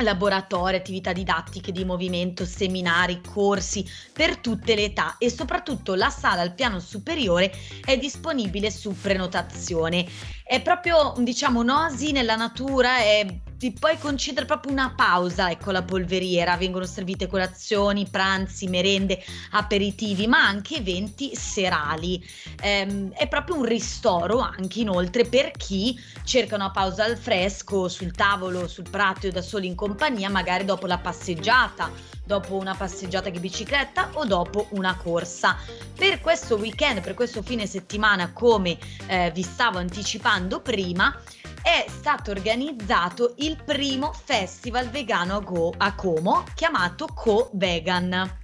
laboratori, 0.02 0.76
attività 0.76 1.12
didattiche 1.12 1.72
di 1.72 1.84
movimento, 1.84 2.46
seminari, 2.46 3.20
corsi 3.20 3.84
per 4.12 4.36
tutte 4.38 4.76
le 4.76 4.84
età 4.84 5.16
e 5.18 5.30
soprattutto 5.30 5.96
la 5.96 6.10
sala 6.10 6.42
al 6.42 6.54
piano 6.54 6.78
superiore 6.78 7.52
è 7.84 7.98
disponibile 7.98 8.70
su 8.70 8.94
prenotazione. 8.98 10.06
È 10.50 10.60
proprio 10.62 11.14
diciamo 11.18 11.60
un'oasi 11.60 12.10
nella 12.10 12.34
natura, 12.34 12.96
è 12.96 13.24
ti 13.56 13.72
puoi 13.72 13.96
concedere 13.98 14.46
proprio 14.46 14.72
una 14.72 14.94
pausa, 14.96 15.48
ecco 15.48 15.70
la 15.70 15.84
polveriera, 15.84 16.56
vengono 16.56 16.86
servite 16.86 17.28
colazioni, 17.28 18.08
pranzi, 18.10 18.66
merende, 18.66 19.22
aperitivi, 19.50 20.26
ma 20.26 20.44
anche 20.44 20.78
eventi 20.78 21.36
serali. 21.36 22.20
Ehm, 22.62 23.12
è 23.12 23.28
proprio 23.28 23.58
un 23.58 23.64
ristoro 23.64 24.40
anche 24.40 24.80
inoltre 24.80 25.24
per 25.24 25.52
chi 25.52 25.96
cerca 26.24 26.56
una 26.56 26.72
pausa 26.72 27.04
al 27.04 27.16
fresco, 27.16 27.86
sul 27.86 28.10
tavolo, 28.10 28.66
sul 28.66 28.88
prato 28.90 29.28
o 29.28 29.30
da 29.30 29.42
soli 29.42 29.68
in 29.68 29.76
compagnia, 29.76 30.30
magari 30.30 30.64
dopo 30.64 30.86
la 30.86 30.98
passeggiata, 30.98 31.92
dopo 32.30 32.54
una 32.54 32.76
passeggiata 32.76 33.28
di 33.28 33.40
bicicletta 33.40 34.10
o 34.12 34.24
dopo 34.24 34.68
una 34.70 34.94
corsa. 34.94 35.56
Per 35.96 36.20
questo 36.20 36.54
weekend, 36.54 37.00
per 37.00 37.14
questo 37.14 37.42
fine 37.42 37.66
settimana, 37.66 38.32
come 38.32 38.78
eh, 39.08 39.32
vi 39.34 39.42
stavo 39.42 39.78
anticipando 39.78 40.60
prima, 40.60 41.12
è 41.60 41.84
stato 41.88 42.30
organizzato 42.30 43.34
il 43.38 43.60
primo 43.64 44.12
festival 44.12 44.88
vegano 44.90 45.34
a, 45.34 45.40
Go- 45.40 45.74
a 45.76 45.92
Como 45.96 46.44
chiamato 46.54 47.08
Co 47.12 47.50
Vegan. 47.54 48.38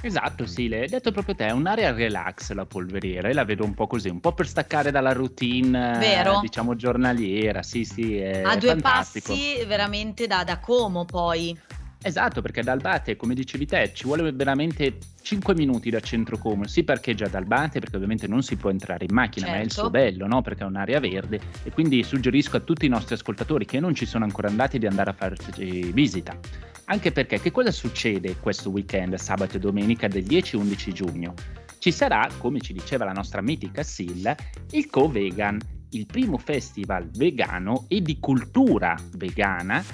Esatto, 0.00 0.46
sì, 0.46 0.68
l'hai 0.68 0.86
detto 0.86 1.10
proprio 1.10 1.34
te, 1.34 1.46
è 1.48 1.50
un'area 1.50 1.92
relax 1.92 2.52
la 2.52 2.64
polveriera, 2.64 3.28
e 3.28 3.32
la 3.32 3.44
vedo 3.44 3.64
un 3.64 3.74
po' 3.74 3.88
così, 3.88 4.08
un 4.08 4.20
po' 4.20 4.32
per 4.32 4.46
staccare 4.46 4.92
dalla 4.92 5.12
routine, 5.12 5.98
Vero. 5.98 6.38
diciamo, 6.40 6.76
giornaliera, 6.76 7.64
sì, 7.64 7.84
sì, 7.84 8.16
è 8.16 8.42
A 8.42 8.54
due 8.56 8.68
fantastico. 8.68 9.32
passi 9.32 9.64
veramente 9.64 10.28
da, 10.28 10.44
da 10.44 10.60
Como 10.60 11.04
poi. 11.04 11.60
Esatto, 12.00 12.40
perché 12.40 12.62
da 12.62 12.72
Albate, 12.72 13.16
come 13.16 13.34
dicevi 13.34 13.66
te, 13.66 13.90
ci 13.92 14.04
vuole 14.04 14.30
veramente 14.30 14.98
5 15.20 15.54
minuti 15.54 15.90
da 15.90 16.00
centro 16.00 16.38
Como. 16.38 16.66
Si 16.66 16.84
parcheggia 16.84 17.26
ad 17.26 17.34
Albate 17.34 17.80
perché 17.80 17.96
ovviamente 17.96 18.28
non 18.28 18.42
si 18.42 18.56
può 18.56 18.70
entrare 18.70 19.04
in 19.04 19.14
macchina, 19.14 19.48
ma 19.48 19.56
è 19.56 19.62
il 19.62 19.68
Certo. 19.68 19.80
suo 19.80 19.90
bello, 19.90 20.26
no? 20.26 20.40
Perché 20.40 20.62
è 20.62 20.66
un'area 20.66 21.00
verde 21.00 21.40
e 21.64 21.70
quindi 21.72 22.02
suggerisco 22.04 22.56
a 22.56 22.60
tutti 22.60 22.86
i 22.86 22.88
nostri 22.88 23.14
ascoltatori 23.14 23.64
che 23.64 23.80
non 23.80 23.94
ci 23.94 24.06
sono 24.06 24.24
ancora 24.24 24.48
andati 24.48 24.78
di 24.78 24.86
andare 24.86 25.10
a 25.10 25.12
farci 25.12 25.90
visita. 25.92 26.38
Anche 26.84 27.12
perché 27.12 27.40
che 27.40 27.50
cosa 27.50 27.72
succede 27.72 28.36
questo 28.38 28.70
weekend, 28.70 29.14
sabato 29.16 29.56
e 29.56 29.60
domenica 29.60 30.08
del 30.08 30.22
10 30.22 30.54
e 30.54 30.58
11 30.58 30.92
giugno? 30.92 31.34
Ci 31.78 31.92
sarà, 31.92 32.28
come 32.38 32.60
ci 32.60 32.72
diceva 32.72 33.04
la 33.04 33.12
nostra 33.12 33.42
mitica 33.42 33.82
Sil, 33.84 34.24
il 34.70 34.86
Co-Vegan, 34.88 35.60
il 35.90 36.06
primo 36.06 36.38
festival 36.38 37.10
vegano 37.10 37.84
e 37.88 38.00
di 38.02 38.18
cultura 38.18 38.96
vegana 39.16 39.84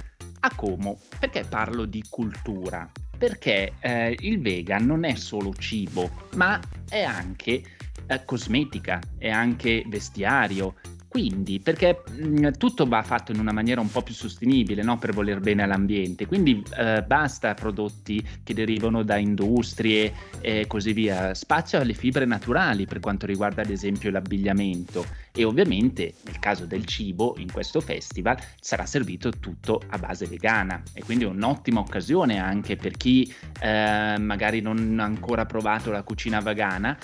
a 0.45 0.55
Como. 0.55 0.99
Perché 1.19 1.45
parlo 1.45 1.87
di 1.87 2.05
cultura? 2.09 2.91
Perché 3.17 3.73
eh, 3.81 4.15
il 4.21 4.41
vegan 4.41 4.85
non 4.85 5.05
è 5.05 5.15
solo 5.15 5.55
cibo, 5.55 6.11
ma 6.35 6.61
è 6.89 7.03
anche 7.03 7.63
eh, 8.07 8.25
cosmetica, 8.25 9.01
è 9.17 9.31
anche 9.31 9.85
vestiario. 9.87 10.75
Quindi, 11.15 11.61
perché 11.61 12.03
mh, 12.11 12.59
tutto 12.59 12.89
va 12.89 13.01
fatto 13.05 13.31
in 13.31 13.39
una 13.39 13.53
maniera 13.53 13.81
un 13.81 13.89
po' 13.89 14.03
più 14.03 14.13
sostenibile, 14.13 14.83
no? 14.83 14.99
per 14.99 15.13
voler 15.13 15.39
bene 15.39 15.63
all'ambiente. 15.63 16.27
Quindi 16.27 16.61
eh, 16.77 17.05
basta 17.07 17.55
prodotti 17.55 18.21
che 18.43 18.53
derivano 18.53 19.05
da 19.05 19.17
industrie 19.17 20.13
e 20.41 20.67
così 20.67 20.93
via. 20.93 21.33
Spazio 21.33 21.79
alle 21.79 21.95
fibre 21.95 22.25
naturali 22.25 22.85
per 22.87 22.99
quanto 22.99 23.27
riguarda 23.27 23.63
ad 23.63 23.71
esempio 23.71 24.11
l'abbigliamento. 24.11 25.07
E 25.33 25.45
ovviamente 25.45 26.15
nel 26.25 26.41
caso 26.41 26.67
del 26.67 26.85
cibo, 26.85 27.37
in 27.39 27.53
questo 27.53 27.81
festival, 27.81 28.37
sarà 28.59 28.85
servito 28.85 29.31
tutto 29.31 29.83
a 29.91 29.99
base 29.99 30.27
vegana. 30.27 30.83
E 30.95 31.05
quindi 31.05 31.23
è 31.23 31.29
un'ottima 31.29 31.79
occasione 31.79 32.41
anche 32.41 32.75
per 32.75 32.97
chi 32.97 33.33
eh, 33.61 34.17
magari 34.19 34.61
non 34.61 34.97
ha 34.99 35.05
ancora 35.05 35.47
provato 35.47 35.93
la 35.93 36.03
cucina 36.03 36.41
vegana 36.41 36.99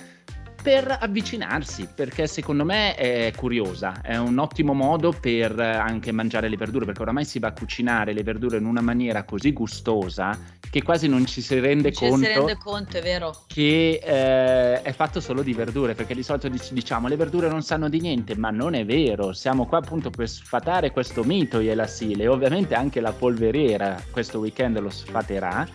per 0.62 0.96
avvicinarsi, 1.00 1.88
perché 1.94 2.26
secondo 2.26 2.64
me 2.64 2.94
è 2.94 3.32
curiosa, 3.34 4.00
è 4.02 4.16
un 4.16 4.38
ottimo 4.38 4.74
modo 4.74 5.12
per 5.18 5.58
eh, 5.58 5.64
anche 5.66 6.12
mangiare 6.12 6.48
le 6.48 6.56
verdure, 6.56 6.84
perché 6.84 7.02
oramai 7.02 7.24
si 7.24 7.38
va 7.38 7.48
a 7.48 7.52
cucinare 7.52 8.12
le 8.12 8.22
verdure 8.22 8.58
in 8.58 8.66
una 8.66 8.80
maniera 8.80 9.24
così 9.24 9.52
gustosa 9.52 10.38
che 10.70 10.82
quasi 10.82 11.08
non 11.08 11.26
ci 11.26 11.40
si 11.40 11.58
rende 11.58 11.92
Ci 11.92 12.06
conto 12.06 12.26
si 12.26 12.32
rende 12.32 12.56
conto, 12.56 12.96
è 12.98 13.02
vero. 13.02 13.34
che 13.46 14.00
eh, 14.02 14.82
è 14.82 14.92
fatto 14.92 15.20
solo 15.20 15.42
di 15.42 15.52
verdure, 15.52 15.94
perché 15.94 16.14
di 16.14 16.22
solito 16.22 16.48
dic- 16.48 16.72
diciamo 16.72 17.08
le 17.08 17.16
verdure 17.16 17.48
non 17.48 17.62
sanno 17.62 17.88
di 17.88 18.00
niente, 18.00 18.36
ma 18.36 18.50
non 18.50 18.74
è 18.74 18.84
vero, 18.84 19.32
siamo 19.32 19.66
qua 19.66 19.78
appunto 19.78 20.10
per 20.10 20.28
sfatare 20.28 20.90
questo 20.92 21.24
mito 21.24 21.58
io 21.60 21.72
e 21.72 21.74
la 21.74 21.86
Sile, 21.86 22.28
ovviamente 22.28 22.74
anche 22.74 23.00
la 23.00 23.12
polveriera 23.12 24.00
questo 24.10 24.38
weekend 24.38 24.78
lo 24.78 24.90
sfaterà, 24.90 25.66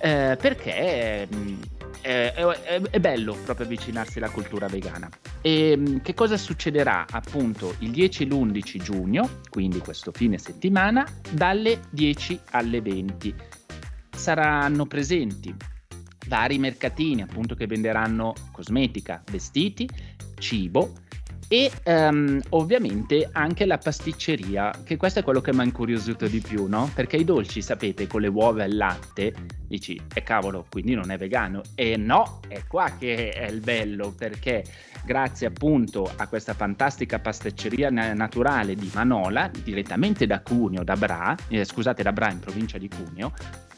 eh, 0.00 0.36
perché 0.38 1.26
mh, 1.30 1.54
è, 2.06 2.32
è- 2.34 2.80
è 2.82 3.00
bello 3.00 3.36
proprio 3.44 3.66
avvicinarsi 3.66 4.18
alla 4.18 4.30
cultura 4.30 4.68
vegana. 4.68 5.08
E 5.40 5.76
mh, 5.76 6.02
che 6.02 6.14
cosa 6.14 6.36
succederà 6.36 7.06
appunto 7.10 7.74
il 7.80 7.90
10 7.90 8.22
e 8.22 8.26
l'11 8.26 8.82
giugno, 8.82 9.40
quindi 9.50 9.78
questo 9.78 10.12
fine 10.12 10.38
settimana, 10.38 11.06
dalle 11.30 11.80
10 11.90 12.40
alle 12.50 12.80
20? 12.80 13.34
Saranno 14.14 14.86
presenti 14.86 15.54
vari 16.28 16.58
mercatini 16.58 17.22
appunto 17.22 17.54
che 17.54 17.66
venderanno 17.66 18.34
cosmetica, 18.50 19.22
vestiti, 19.30 19.88
cibo 20.38 20.92
e 21.48 21.70
ehm, 21.84 22.40
ovviamente 22.50 23.28
anche 23.32 23.66
la 23.66 23.78
pasticceria, 23.78 24.72
che 24.84 24.96
questo 24.96 25.20
è 25.20 25.22
quello 25.22 25.40
che 25.40 25.52
mi 25.52 25.60
ha 25.60 25.64
incuriosito 25.64 26.26
di 26.26 26.40
più, 26.40 26.66
no? 26.66 26.90
Perché 26.92 27.16
i 27.16 27.24
dolci, 27.24 27.62
sapete, 27.62 28.06
con 28.06 28.20
le 28.20 28.28
uova 28.28 28.64
e 28.64 28.66
il 28.66 28.76
latte, 28.76 29.32
dici, 29.66 30.00
e 30.12 30.22
cavolo, 30.22 30.66
quindi 30.68 30.94
non 30.94 31.10
è 31.10 31.16
vegano. 31.16 31.62
E 31.74 31.96
no, 31.96 32.40
è 32.48 32.62
qua 32.66 32.90
che 32.98 33.30
è 33.30 33.48
il 33.48 33.60
bello, 33.60 34.12
perché 34.16 34.64
grazie 35.04 35.46
appunto 35.46 36.10
a 36.16 36.26
questa 36.26 36.54
fantastica 36.54 37.20
pasticceria 37.20 37.90
na- 37.90 38.12
naturale 38.12 38.74
di 38.74 38.90
Manola, 38.92 39.48
direttamente 39.62 40.26
da 40.26 40.40
Cuneo, 40.40 40.82
da 40.82 40.96
Bra, 40.96 41.36
eh, 41.48 41.64
scusate, 41.64 42.02
da 42.02 42.12
Bra 42.12 42.30
in 42.30 42.40
provincia 42.40 42.76
di 42.76 42.88
Cuneo, 42.88 43.32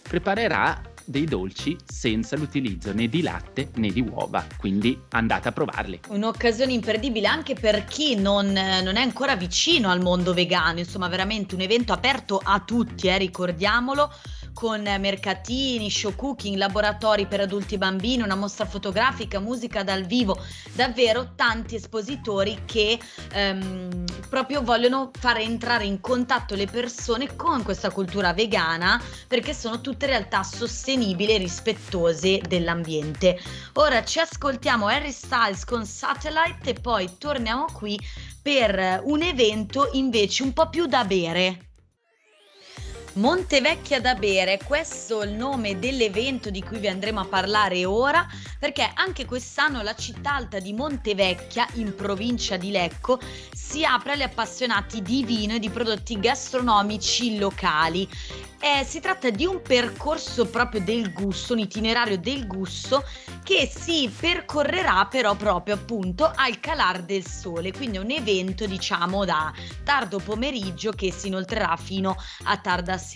preparerà 0.09 0.81
dei 1.09 1.25
dolci 1.25 1.75
senza 1.87 2.37
l'utilizzo 2.37 2.93
né 2.93 3.09
di 3.09 3.23
latte 3.23 3.71
né 3.77 3.89
di 3.89 4.03
uova, 4.03 4.45
quindi 4.59 5.01
andate 5.11 5.49
a 5.49 5.53
provarli. 5.53 6.01
Un'occasione 6.09 6.73
imperdibile 6.73 7.27
anche 7.27 7.55
per 7.55 7.87
chi 7.87 8.15
non, 8.15 8.47
non 8.53 8.97
è 8.97 9.01
ancora 9.01 9.35
vicino 9.35 9.89
al 9.89 10.03
mondo 10.03 10.35
vegano, 10.35 10.81
insomma 10.81 11.09
veramente 11.09 11.55
un 11.55 11.63
evento 11.63 11.95
aperto 11.95 12.39
a 12.43 12.61
tutti, 12.61 13.09
eh, 13.09 13.17
ricordiamolo, 13.17 14.13
con 14.59 14.83
mercatini, 14.83 15.89
show 15.89 16.17
cooking, 16.17 16.57
laboratori 16.57 17.27
per 17.27 17.39
adulti 17.39 17.77
e 17.77 17.79
bambini, 17.79 18.25
una 18.25 18.35
mostra 18.35 18.67
fotografica, 18.67 19.39
musica 19.39 19.85
dal 19.85 20.03
vivo, 20.03 20.37
davvero 20.73 21.35
tanti 21.37 21.77
espositori 21.77 22.63
che 22.65 22.99
ehm, 23.35 24.05
proprio 24.29 24.61
vogliono 24.63 25.13
fare 25.17 25.43
entrare 25.43 25.85
in 25.85 26.01
contatto 26.01 26.57
le 26.57 26.67
persone 26.67 27.37
con 27.37 27.63
questa 27.63 27.93
cultura 27.93 28.33
vegana 28.33 29.01
perché 29.29 29.55
sono 29.55 29.81
tutte 29.81 30.07
realtà 30.07 30.43
sostenibili 30.43 31.35
e 31.35 31.39
rispettose 31.39 32.41
dell'ambiente. 32.41 33.39
Ora 33.75 34.03
ci 34.03 34.19
ascoltiamo 34.19 34.89
Harry 34.89 35.13
Styles 35.13 35.65
con 35.65 35.87
Satellite 35.87 36.71
e 36.71 36.75
poi 36.75 37.09
torniamo 37.17 37.67
qui 37.73 37.97
per 38.43 39.03
un 39.05 39.23
evento 39.23 39.91
invece 39.93 40.43
un 40.43 40.53
po' 40.53 40.69
più 40.69 40.87
da 40.87 41.05
bere. 41.05 41.68
Montevecchia 43.19 44.01
da 44.01 44.15
bere, 44.15 44.61
questo 44.65 45.23
è 45.23 45.27
il 45.27 45.33
nome 45.33 45.81
dell'evento 45.81 46.51
di 46.51 46.63
cui 46.63 46.79
vi 46.79 46.87
andremo 46.87 47.19
a 47.19 47.25
parlare 47.25 47.85
ora, 47.85 48.25
perché 48.61 48.89
anche 48.95 49.25
quest'anno 49.25 49.83
la 49.83 49.97
città 49.97 50.35
alta 50.35 50.61
di 50.61 50.73
Montevecchia, 50.73 51.67
in 51.75 51.97
provincia 51.97 52.57
di 52.57 52.71
Lecco, 52.71 53.19
si 53.53 53.85
apre 53.85 54.13
agli 54.13 54.23
appassionati 54.23 55.03
di 55.03 55.25
vino 55.25 55.55
e 55.55 55.59
di 55.59 55.69
prodotti 55.69 56.21
gastronomici 56.21 57.39
locali. 57.39 58.09
Eh, 58.61 58.85
si 58.85 59.01
tratta 59.01 59.31
di 59.31 59.47
un 59.47 59.63
percorso 59.63 60.47
proprio 60.47 60.81
del 60.81 61.13
gusto, 61.13 61.55
un 61.55 61.61
itinerario 61.61 62.19
del 62.19 62.47
gusto 62.47 63.05
che 63.43 63.71
si 63.73 64.13
percorrerà 64.17 65.07
però 65.07 65.35
proprio 65.35 65.75
appunto 65.75 66.31
al 66.35 66.61
calar 66.61 67.03
del 67.03 67.25
sole, 67.25 67.73
quindi 67.73 67.99
un 67.99 68.11
evento 68.11 68.67
diciamo 68.67 69.25
da 69.25 69.53
tardo 69.85 70.19
pomeriggio 70.19 70.91
che 70.91 71.13
si 71.13 71.29
inoltrerà 71.29 71.77
fino 71.77 72.17
a 72.45 72.57
tarda 72.59 72.97
sera. 72.97 73.07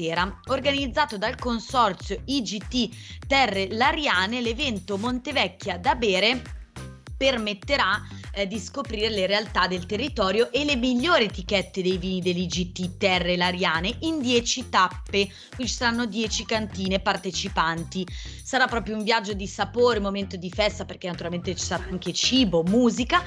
Organizzato 0.47 1.19
dal 1.19 1.39
consorzio 1.39 2.23
IGT 2.25 3.27
Terre 3.27 3.69
Lariane, 3.71 4.41
l'evento 4.41 4.97
Montevecchia 4.97 5.77
da 5.77 5.95
bere 5.95 6.61
permetterà 7.23 8.03
eh, 8.33 8.49
di 8.49 8.59
scoprire 8.59 9.09
le 9.09 9.27
realtà 9.27 9.69
del 9.69 9.87
territorio 9.87 10.51
e 10.51 10.65
le 10.65 10.75
migliori 10.75 11.25
etichette 11.25 11.83
dei 11.83 11.97
vini 11.97 12.21
dell'IGT 12.21 12.97
Terre 12.97 13.37
Lariane 13.37 13.95
in 14.01 14.21
10 14.21 14.69
tappe. 14.69 15.29
Qui 15.55 15.67
ci 15.67 15.75
saranno 15.75 16.07
10 16.07 16.45
cantine 16.45 16.99
partecipanti. 16.99 18.05
Sarà 18.43 18.67
proprio 18.67 18.97
un 18.97 19.05
viaggio 19.05 19.35
di 19.35 19.47
sapore, 19.47 20.01
momento 20.01 20.37
di 20.37 20.51
festa 20.51 20.85
perché 20.85 21.07
naturalmente 21.07 21.55
ci 21.55 21.65
sarà 21.65 21.85
anche 21.85 22.13
cibo, 22.13 22.65
musica, 22.65 23.23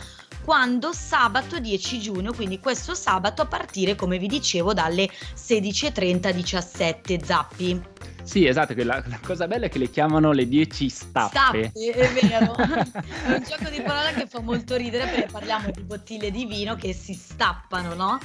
quando 0.46 0.94
sabato 0.94 1.58
10 1.58 2.00
giugno, 2.00 2.32
quindi 2.32 2.60
questo 2.60 2.94
sabato 2.94 3.42
a 3.42 3.48
partire, 3.48 3.96
come 3.96 4.20
vi 4.20 4.28
dicevo, 4.28 4.74
dalle 4.74 5.10
16.30 5.36 6.30
17 6.32 7.20
zappi. 7.26 7.82
Sì, 8.26 8.48
esatto, 8.48 8.74
la, 8.78 9.04
la, 9.06 9.20
cosa 9.24 9.48
bella 9.48 9.68
è 9.68 9.70
che 9.70 9.78
le 9.78 9.90
chiamano 9.90 10.32
le 10.32 10.48
10 10.48 10.90
stappe. 10.90 11.30
Stappe, 11.30 11.72
è 11.72 12.28
vero. 12.28 12.56
è 12.58 13.34
un 13.34 13.44
gioco 13.48 13.70
di 13.70 13.82
parole 13.82 14.14
che 14.14 14.26
fa 14.28 14.42
molto 14.42 14.76
ridere 14.76 15.06
perché 15.06 15.28
parliamo 15.32 15.70
di 15.72 15.82
bottiglie 15.84 16.32
di 16.32 16.46
vino 16.46 16.76
che 16.76 16.92
si 16.92 17.14
stappano, 17.14 17.94
no? 17.94 18.20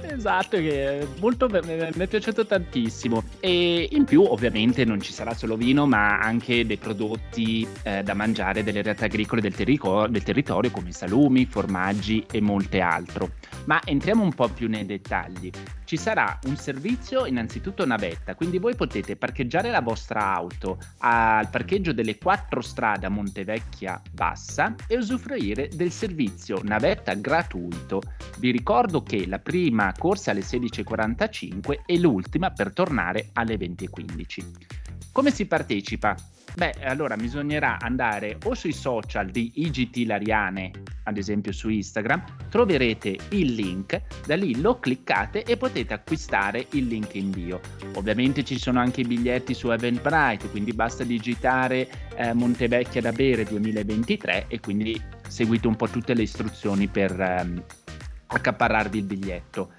Esatto, 0.00 0.56
che 0.56 1.06
molto, 1.20 1.48
mi 1.48 1.60
è 1.60 2.06
piaciuto 2.06 2.46
tantissimo. 2.46 3.22
E 3.40 3.88
in 3.92 4.04
più, 4.04 4.22
ovviamente, 4.22 4.86
non 4.86 5.02
ci 5.02 5.12
sarà 5.12 5.34
solo 5.34 5.56
vino, 5.56 5.86
ma 5.86 6.18
anche 6.18 6.64
dei 6.64 6.78
prodotti 6.78 7.66
eh, 7.82 8.02
da 8.02 8.14
mangiare 8.14 8.64
delle 8.64 8.80
realtà 8.80 9.04
agricole 9.04 9.42
del, 9.42 9.54
terrico- 9.54 10.08
del 10.08 10.22
territorio, 10.22 10.70
come 10.70 10.92
salumi, 10.92 11.44
formaggi 11.44 12.24
e 12.30 12.40
molte 12.40 12.80
altro. 12.80 13.32
Ma 13.66 13.80
entriamo 13.84 14.22
un 14.22 14.32
po' 14.32 14.48
più 14.48 14.68
nei 14.68 14.86
dettagli. 14.86 15.50
Ci 15.92 15.98
sarà 15.98 16.38
un 16.46 16.56
servizio, 16.56 17.26
innanzitutto 17.26 17.84
navetta, 17.84 18.34
quindi 18.34 18.56
voi 18.56 18.74
potete 18.74 19.14
parcheggiare 19.14 19.70
la 19.70 19.82
vostra 19.82 20.32
auto 20.32 20.78
al 21.00 21.50
parcheggio 21.50 21.92
delle 21.92 22.16
quattro 22.16 22.62
strade 22.62 23.04
a 23.04 23.10
Montevecchia 23.10 24.00
Bassa 24.10 24.74
e 24.86 24.96
usufruire 24.96 25.68
del 25.68 25.90
servizio 25.90 26.62
navetta 26.62 27.12
gratuito. 27.12 28.00
Vi 28.38 28.50
ricordo 28.50 29.02
che 29.02 29.26
la 29.26 29.38
prima 29.38 29.92
corsa 29.92 30.30
alle 30.30 30.40
16.45 30.40 31.80
e 31.84 31.98
l'ultima 31.98 32.50
per 32.52 32.72
tornare 32.72 33.28
alle 33.34 33.56
20.15. 33.56 35.10
Come 35.12 35.30
si 35.30 35.44
partecipa? 35.44 36.16
Beh, 36.54 36.72
allora 36.84 37.16
bisognerà 37.16 37.78
andare 37.78 38.38
o 38.44 38.54
sui 38.54 38.72
social 38.72 39.28
di 39.28 39.52
IGT 39.56 40.06
Lariane, 40.06 40.70
ad 41.04 41.16
esempio 41.16 41.52
su 41.52 41.68
Instagram, 41.68 42.48
troverete 42.48 43.16
il 43.30 43.54
link, 43.54 44.00
da 44.26 44.36
lì 44.36 44.60
lo 44.60 44.78
cliccate 44.78 45.42
e 45.44 45.56
potete 45.56 45.94
acquistare 45.94 46.66
il 46.70 46.86
link 46.86 47.14
in 47.14 47.30
bio. 47.30 47.60
Ovviamente 47.94 48.44
ci 48.44 48.58
sono 48.58 48.80
anche 48.80 49.02
i 49.02 49.06
biglietti 49.06 49.54
su 49.54 49.70
Eventbrite, 49.70 50.48
quindi 50.50 50.72
basta 50.72 51.04
digitare 51.04 51.88
eh, 52.16 52.32
Montevecchia 52.32 53.00
da 53.00 53.12
bere 53.12 53.44
2023 53.44 54.46
e 54.48 54.60
quindi 54.60 55.00
seguite 55.28 55.66
un 55.66 55.76
po' 55.76 55.88
tutte 55.88 56.14
le 56.14 56.22
istruzioni 56.22 56.88
per 56.88 57.18
ehm, 57.18 57.62
accaparrarvi 58.26 58.98
il 58.98 59.04
biglietto. 59.04 59.72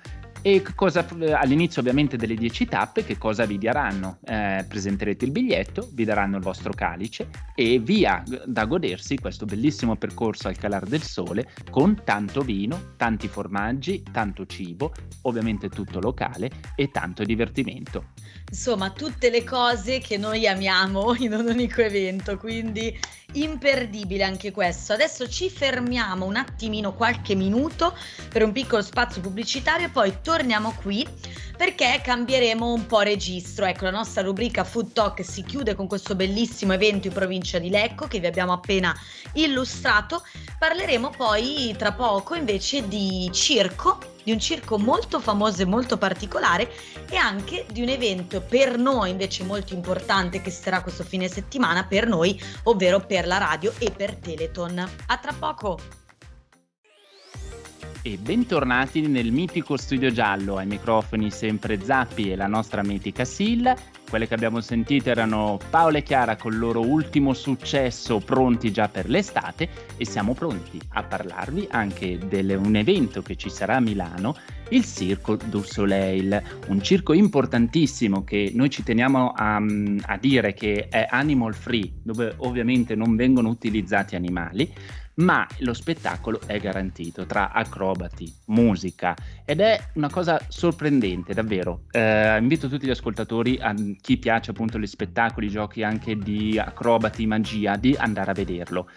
E 0.46 0.62
cosa, 0.76 1.08
all'inizio 1.40 1.80
ovviamente 1.80 2.18
delle 2.18 2.36
10 2.36 2.66
tappe 2.66 3.06
che 3.06 3.18
cosa 3.18 3.46
vi 3.46 3.58
daranno? 3.58 4.18
Eh, 4.26 4.66
presenterete 4.68 5.24
il 5.24 5.32
biglietto, 5.32 5.88
vi 5.94 6.04
daranno 6.04 6.36
il 6.36 6.44
vostro 6.44 6.74
calice 6.74 7.30
e 7.56 7.80
via 7.80 8.22
da 8.46 8.66
godersi 8.66 9.16
questo 9.16 9.46
bellissimo 9.46 9.96
percorso 9.96 10.50
al 10.50 10.58
calar 10.58 10.86
del 10.86 11.02
sole 11.02 11.48
con 11.72 12.02
tanto 12.04 12.42
vino, 12.42 12.92
tanti 12.98 13.30
formaggi, 13.30 14.04
tanto 14.12 14.46
cibo, 14.46 14.92
ovviamente 15.22 15.70
tutto 15.70 16.02
locale 16.02 16.52
e 16.76 16.92
tanto 16.92 17.24
divertimento. 17.24 18.08
Insomma, 18.50 18.92
tutte 18.92 19.30
le 19.30 19.46
cose 19.46 20.00
che 20.00 20.18
noi 20.18 20.46
amiamo 20.46 21.16
in 21.20 21.32
un 21.32 21.48
unico 21.48 21.80
evento, 21.80 22.38
quindi 22.38 22.94
imperdibile 23.34 24.24
anche 24.24 24.52
questo. 24.52 24.94
Adesso 24.94 25.28
ci 25.30 25.50
fermiamo 25.50 26.26
un 26.26 26.36
attimino, 26.36 26.94
qualche 26.94 27.36
minuto, 27.36 27.96
per 28.30 28.44
un 28.44 28.52
piccolo 28.52 28.82
spazio 28.82 29.22
pubblicitario 29.22 29.88
e 29.88 29.90
poi 29.90 30.18
torniamo 30.22 30.74
qui 30.82 31.08
perché 31.56 32.02
cambieremo 32.04 32.72
un 32.72 32.86
po' 32.86 33.02
registro. 33.02 33.66
Ecco, 33.66 33.86
la 33.86 33.92
nostra 33.92 34.22
rubrica 34.22 34.64
Food 34.64 34.94
Talk 34.94 35.24
si 35.24 35.44
chiude 35.44 35.76
con 35.76 35.88
questo 35.88 36.16
bellissimo 36.16 36.74
evento 36.74 37.08
in 37.08 37.14
provincia 37.14 37.60
di 37.60 37.70
Lecco 37.70 38.08
che 38.08 38.20
vi 38.20 38.28
abbiamo 38.28 38.54
appena 38.54 38.96
illustrato. 39.34 40.24
Parleremo 40.58 41.12
poi 41.16 41.74
tra 41.78 41.94
poco 41.94 42.36
invece 42.36 42.88
di 42.88 43.30
circo, 43.32 44.13
di 44.24 44.32
un 44.32 44.40
circo 44.40 44.78
molto 44.78 45.20
famoso 45.20 45.62
e 45.62 45.66
molto 45.66 45.98
particolare 45.98 46.72
e 47.10 47.16
anche 47.16 47.66
di 47.72 47.82
un 47.82 47.90
evento 47.90 48.42
per 48.42 48.78
noi 48.78 49.12
invece 49.12 49.44
molto 49.44 49.74
importante 49.74 50.42
che 50.42 50.52
sarà 50.52 50.82
questo 50.82 51.04
fine 51.04 51.28
settimana 51.28 51.86
per 51.86 52.08
noi, 52.08 52.42
ovvero 52.64 53.00
per 53.00 53.28
la 53.28 53.38
radio 53.38 53.74
e 53.78 53.92
per 53.92 54.16
Teleton. 54.16 54.80
A 55.08 55.18
tra 55.18 55.34
poco! 55.34 56.03
E 58.06 58.18
bentornati 58.18 59.08
nel 59.08 59.32
mitico 59.32 59.78
studio 59.78 60.12
giallo, 60.12 60.58
ai 60.58 60.68
microfoni 60.68 61.32
sempre 61.32 61.82
Zappi 61.82 62.32
e 62.32 62.36
la 62.36 62.48
nostra 62.48 62.84
mitica 62.84 63.24
Sil. 63.24 63.64
Quelle 64.10 64.28
che 64.28 64.34
abbiamo 64.34 64.60
sentito 64.60 65.10
erano 65.10 65.58
Paola 65.70 66.00
e 66.00 66.04
Chiara 66.04 66.36
con 66.36 66.52
il 66.52 66.60
loro 66.60 66.82
ultimo 66.82 67.34
successo 67.34 68.20
pronti 68.20 68.74
già 68.74 68.90
per 68.90 69.08
l'estate 69.10 69.70
e 69.96 70.06
siamo 70.06 70.34
pronti 70.34 70.80
a 70.90 71.04
parlarvi 71.04 71.70
anche 71.72 72.18
di 72.18 72.54
un 72.54 72.76
evento 72.76 73.22
che 73.22 73.38
ci 73.38 73.50
sarà 73.50 73.78
a 73.78 73.80
Milano, 73.80 74.36
il 74.70 74.84
Circo 74.84 75.38
du 75.38 75.64
Soleil, 75.64 76.44
un 76.68 76.84
circo 76.84 77.14
importantissimo 77.14 78.26
che 78.26 78.52
noi 78.54 78.70
ci 78.70 78.84
teniamo 78.84 79.32
a, 79.34 79.56
a 79.56 80.18
dire 80.18 80.54
che 80.54 80.90
è 80.90 81.08
animal 81.10 81.56
free, 81.56 81.90
dove 82.04 82.34
ovviamente 82.38 82.96
non 82.96 83.16
vengono 83.16 83.48
utilizzati 83.48 84.16
animali 84.16 84.72
ma 85.16 85.48
lo 85.60 85.74
spettacolo 85.74 86.42
è 86.46 86.60
garantito 86.60 87.26
tra 87.26 87.52
acrobati, 87.52 88.34
musica 88.46 89.16
ed 89.46 89.60
è 89.60 89.80
una 89.94 90.10
cosa 90.10 90.44
sorprendente 90.48 91.34
davvero. 91.34 91.82
Eh, 91.92 92.38
invito 92.40 92.68
tutti 92.68 92.88
gli 92.88 92.92
ascoltatori, 92.92 93.60
a 93.62 93.74
chi 94.02 94.18
piace 94.18 94.52
appunto 94.52 94.80
gli 94.80 94.88
spettacoli, 94.88 95.48
i 95.48 95.52
giochi 95.52 95.84
anche 95.84 96.16
di 96.18 96.58
acrobati, 96.58 97.26
magia, 97.28 97.76
di 97.76 97.96
andare 97.98 98.32
a 98.32 98.34
vederlo. 98.34 98.90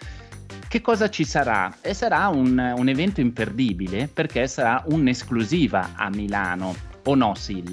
Che 0.67 0.81
cosa 0.81 1.09
ci 1.09 1.23
sarà? 1.23 1.77
E 1.81 1.93
sarà 1.93 2.27
un, 2.27 2.73
un 2.75 2.89
evento 2.89 3.21
imperdibile 3.21 4.09
perché 4.11 4.47
sarà 4.47 4.83
un'esclusiva 4.87 5.93
a 5.95 6.09
Milano, 6.09 6.75
o 7.03 7.15
no 7.15 7.35
Sil? 7.39 7.71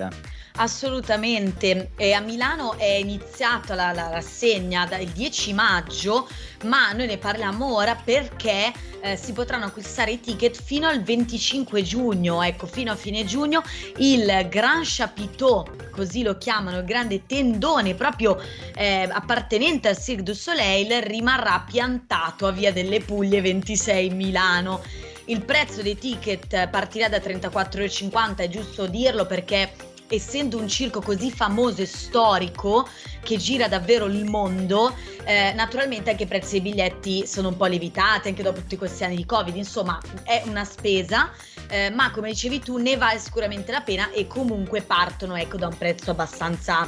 Assolutamente, 0.56 1.90
e 1.96 2.12
a 2.12 2.20
Milano 2.20 2.78
è 2.78 2.92
iniziata 2.92 3.74
la, 3.74 3.90
la 3.90 4.08
rassegna 4.08 4.88
il 5.00 5.08
10 5.08 5.52
maggio, 5.52 6.28
ma 6.62 6.92
noi 6.92 7.08
ne 7.08 7.18
parliamo 7.18 7.74
ora 7.74 7.96
perché 7.96 8.72
eh, 9.00 9.16
si 9.16 9.32
potranno 9.32 9.64
acquistare 9.64 10.12
i 10.12 10.20
ticket 10.20 10.56
fino 10.62 10.86
al 10.86 11.02
25 11.02 11.82
giugno, 11.82 12.40
ecco, 12.40 12.66
fino 12.66 12.92
a 12.92 12.94
fine 12.94 13.24
giugno 13.24 13.64
il 13.96 14.46
Grand 14.48 14.84
Chapiteau, 14.86 15.66
così 15.90 16.22
lo 16.22 16.38
chiamano, 16.38 16.78
il 16.78 16.84
grande 16.84 17.26
tendone 17.26 17.94
proprio 17.94 18.40
eh, 18.76 19.08
appartenente 19.10 19.88
al 19.88 19.98
Cirque 19.98 20.22
du 20.22 20.34
Soleil, 20.34 21.02
rimarrà 21.02 21.64
piantato 21.68 22.46
a 22.46 22.52
Via 22.52 22.72
delle 22.72 23.00
Puglie 23.00 23.40
26 23.40 24.10
Milano. 24.10 24.82
Il 25.26 25.42
prezzo 25.42 25.82
dei 25.82 25.98
ticket 25.98 26.68
partirà 26.68 27.08
da 27.08 27.16
34,50, 27.16 28.36
è 28.36 28.48
giusto 28.48 28.86
dirlo 28.86 29.26
perché 29.26 29.83
essendo 30.08 30.58
un 30.58 30.68
circo 30.68 31.00
così 31.00 31.30
famoso 31.30 31.82
e 31.82 31.86
storico 31.86 32.88
che 33.22 33.36
gira 33.36 33.68
davvero 33.68 34.06
il 34.06 34.24
mondo, 34.24 34.94
eh, 35.24 35.52
naturalmente 35.54 36.10
anche 36.10 36.24
i 36.24 36.26
prezzi 36.26 36.60
dei 36.60 36.72
biglietti 36.72 37.26
sono 37.26 37.48
un 37.48 37.56
po' 37.56 37.66
lievitati 37.66 38.28
anche 38.28 38.42
dopo 38.42 38.60
tutti 38.60 38.76
questi 38.76 39.04
anni 39.04 39.16
di 39.16 39.26
Covid, 39.26 39.56
insomma 39.56 39.98
è 40.22 40.42
una 40.46 40.64
spesa, 40.64 41.30
eh, 41.68 41.90
ma 41.90 42.10
come 42.10 42.30
dicevi 42.30 42.60
tu 42.60 42.76
ne 42.76 42.96
vale 42.96 43.18
sicuramente 43.18 43.72
la 43.72 43.80
pena 43.80 44.10
e 44.10 44.26
comunque 44.26 44.82
partono 44.82 45.36
ecco, 45.36 45.56
da 45.56 45.68
un 45.68 45.76
prezzo 45.76 46.10
abbastanza 46.10 46.86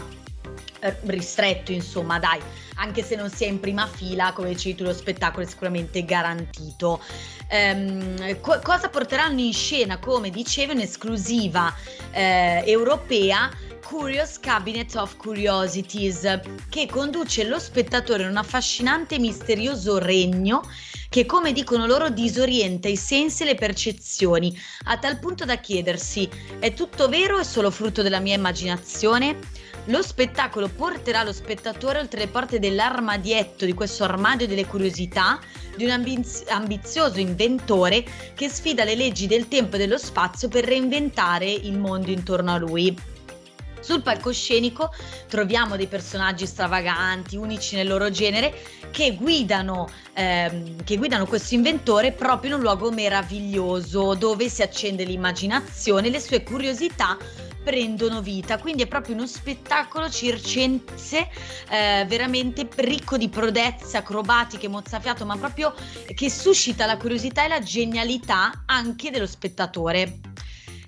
eh, 0.80 0.96
ristretto, 1.06 1.72
insomma, 1.72 2.18
dai, 2.18 2.40
anche 2.76 3.02
se 3.02 3.16
non 3.16 3.30
si 3.30 3.44
è 3.44 3.48
in 3.48 3.60
prima 3.60 3.86
fila, 3.86 4.32
come 4.32 4.50
dicevi 4.50 4.76
tu, 4.76 4.84
lo 4.84 4.92
spettacolo 4.92 5.44
è 5.44 5.48
sicuramente 5.48 6.04
garantito. 6.04 7.00
Um, 7.48 8.40
co- 8.40 8.58
cosa 8.60 8.88
porteranno 8.88 9.40
in 9.40 9.52
scena, 9.52 9.98
come 9.98 10.30
dicevo, 10.30 10.72
un'esclusiva 10.72 11.72
eh, 12.10 12.64
europea 12.66 13.48
Curious 13.84 14.40
Cabinet 14.40 14.96
of 14.96 15.16
Curiosities, 15.16 16.40
che 16.68 16.86
conduce 16.86 17.44
lo 17.44 17.60
spettatore 17.60 18.24
in 18.24 18.30
un 18.30 18.36
affascinante 18.36 19.14
e 19.14 19.18
misterioso 19.20 19.98
regno 19.98 20.62
che, 21.08 21.24
come 21.24 21.52
dicono 21.52 21.86
loro, 21.86 22.10
disorienta 22.10 22.88
i 22.88 22.96
sensi 22.96 23.44
e 23.44 23.46
le 23.46 23.54
percezioni, 23.54 24.52
a 24.86 24.98
tal 24.98 25.20
punto 25.20 25.44
da 25.44 25.58
chiedersi: 25.58 26.28
è 26.58 26.74
tutto 26.74 27.08
vero 27.08 27.36
o 27.36 27.40
è 27.40 27.44
solo 27.44 27.70
frutto 27.70 28.02
della 28.02 28.18
mia 28.18 28.34
immaginazione? 28.34 29.38
Lo 29.88 30.02
spettacolo 30.02 30.68
porterà 30.68 31.22
lo 31.22 31.32
spettatore 31.32 32.00
oltre 32.00 32.18
le 32.18 32.26
porte 32.28 32.58
dell'armadietto, 32.58 33.64
di 33.64 33.72
questo 33.72 34.02
armadio 34.02 34.48
delle 34.48 34.66
curiosità, 34.66 35.38
di 35.76 35.84
un 35.84 35.90
ambiz- 35.90 36.48
ambizioso 36.48 37.20
inventore 37.20 38.04
che 38.34 38.48
sfida 38.48 38.82
le 38.82 38.96
leggi 38.96 39.28
del 39.28 39.46
tempo 39.46 39.76
e 39.76 39.78
dello 39.78 39.98
spazio 39.98 40.48
per 40.48 40.64
reinventare 40.64 41.48
il 41.48 41.78
mondo 41.78 42.10
intorno 42.10 42.52
a 42.52 42.56
lui. 42.56 43.15
Sul 43.80 44.02
palcoscenico 44.02 44.92
troviamo 45.28 45.76
dei 45.76 45.86
personaggi 45.86 46.46
stravaganti, 46.46 47.36
unici 47.36 47.76
nel 47.76 47.86
loro 47.86 48.10
genere, 48.10 48.54
che 48.90 49.14
guidano, 49.14 49.88
ehm, 50.14 50.82
che 50.84 50.96
guidano 50.96 51.26
questo 51.26 51.54
inventore 51.54 52.12
proprio 52.12 52.50
in 52.50 52.56
un 52.56 52.62
luogo 52.62 52.90
meraviglioso 52.90 54.14
dove 54.14 54.48
si 54.48 54.62
accende 54.62 55.04
l'immaginazione, 55.04 56.08
le 56.08 56.20
sue 56.20 56.42
curiosità 56.42 57.16
prendono 57.66 58.22
vita, 58.22 58.58
quindi 58.58 58.84
è 58.84 58.86
proprio 58.86 59.16
uno 59.16 59.26
spettacolo 59.26 60.08
circense 60.08 61.28
eh, 61.68 62.04
veramente 62.06 62.68
ricco 62.76 63.16
di 63.16 63.28
prodezze 63.28 63.96
acrobatiche, 63.96 64.68
mozzafiato, 64.68 65.26
ma 65.26 65.36
proprio 65.36 65.74
che 66.14 66.30
suscita 66.30 66.86
la 66.86 66.96
curiosità 66.96 67.44
e 67.44 67.48
la 67.48 67.60
genialità 67.60 68.62
anche 68.66 69.10
dello 69.10 69.26
spettatore. 69.26 70.25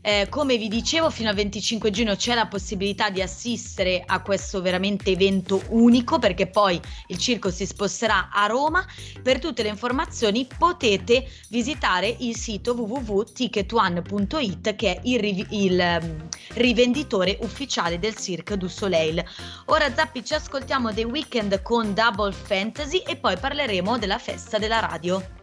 Eh, 0.09 0.29
come 0.31 0.57
vi 0.57 0.69
dicevo, 0.69 1.11
fino 1.11 1.29
al 1.29 1.35
25 1.35 1.91
giugno 1.91 2.17
c'è 2.17 2.33
la 2.33 2.47
possibilità 2.47 3.11
di 3.11 3.21
assistere 3.21 4.03
a 4.07 4.23
questo 4.23 4.63
veramente 4.63 5.11
evento 5.11 5.63
unico 5.69 6.19
perché 6.19 6.47
poi 6.47 6.81
il 7.09 7.19
circo 7.19 7.51
si 7.51 7.67
sposterà 7.67 8.31
a 8.33 8.47
Roma. 8.47 8.83
Per 9.23 9.39
tutte 9.39 9.63
le 9.63 9.69
informazioni 9.69 10.49
potete 10.57 11.29
visitare 11.51 12.17
il 12.21 12.35
sito 12.35 12.73
www.ticketone.it 12.73 14.77
che 14.77 14.95
è 14.95 15.01
il, 15.03 15.21
riv- 15.21 15.47
il 15.51 15.99
um, 16.01 16.27
rivenditore 16.55 17.37
ufficiale 17.43 17.99
del 17.99 18.17
Cirque 18.17 18.57
du 18.57 18.67
Soleil. 18.67 19.23
Ora 19.67 19.95
Zappi 19.95 20.25
ci 20.25 20.33
ascoltiamo 20.33 20.95
The 20.95 21.05
Weekend 21.05 21.61
con 21.61 21.93
Double 21.93 22.33
Fantasy 22.33 23.03
e 23.07 23.17
poi 23.17 23.37
parleremo 23.37 23.99
della 23.99 24.17
festa 24.17 24.57
della 24.57 24.79
radio. 24.79 25.38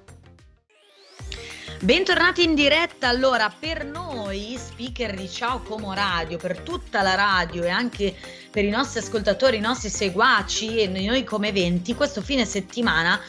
Bentornati 1.85 2.43
in 2.43 2.55
diretta, 2.55 3.09
allora 3.09 3.53
per 3.59 3.85
noi 3.85 4.57
speaker 4.57 5.13
di 5.13 5.29
Ciao 5.29 5.59
Como 5.59 5.93
Radio, 5.93 6.39
per 6.39 6.61
tutta 6.61 7.03
la 7.03 7.13
radio 7.13 7.61
e 7.61 7.69
anche 7.69 8.15
per 8.49 8.65
i 8.65 8.71
nostri 8.71 9.01
ascoltatori, 9.01 9.57
i 9.57 9.59
nostri 9.59 9.89
seguaci 9.89 10.79
e 10.79 10.87
noi 10.87 11.23
come 11.23 11.49
eventi, 11.49 11.93
questo 11.93 12.23
fine 12.23 12.43
settimana 12.43 13.21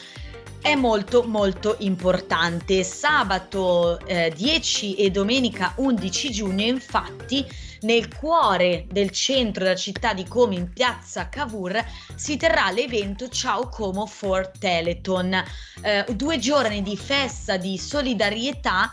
è 0.61 0.75
molto 0.75 1.23
molto 1.23 1.75
importante. 1.79 2.83
Sabato 2.83 3.99
eh, 4.05 4.31
10 4.35 4.95
e 4.95 5.11
domenica 5.11 5.73
11 5.77 6.31
giugno 6.31 6.63
infatti 6.63 7.45
nel 7.81 8.13
cuore 8.13 8.85
del 8.89 9.11
centro 9.11 9.63
della 9.63 9.75
città 9.75 10.13
di 10.13 10.25
Como, 10.25 10.53
in 10.53 10.71
piazza 10.73 11.29
Cavour, 11.29 11.83
si 12.15 12.37
terrà 12.37 12.71
l'evento 12.71 13.29
Ciao 13.29 13.69
Como 13.69 14.05
for 14.05 14.51
Teleton. 14.57 15.43
Eh, 15.81 16.05
due 16.15 16.39
giorni 16.39 16.81
di 16.81 16.97
festa 16.97 17.57
di 17.57 17.77
solidarietà 17.77 18.91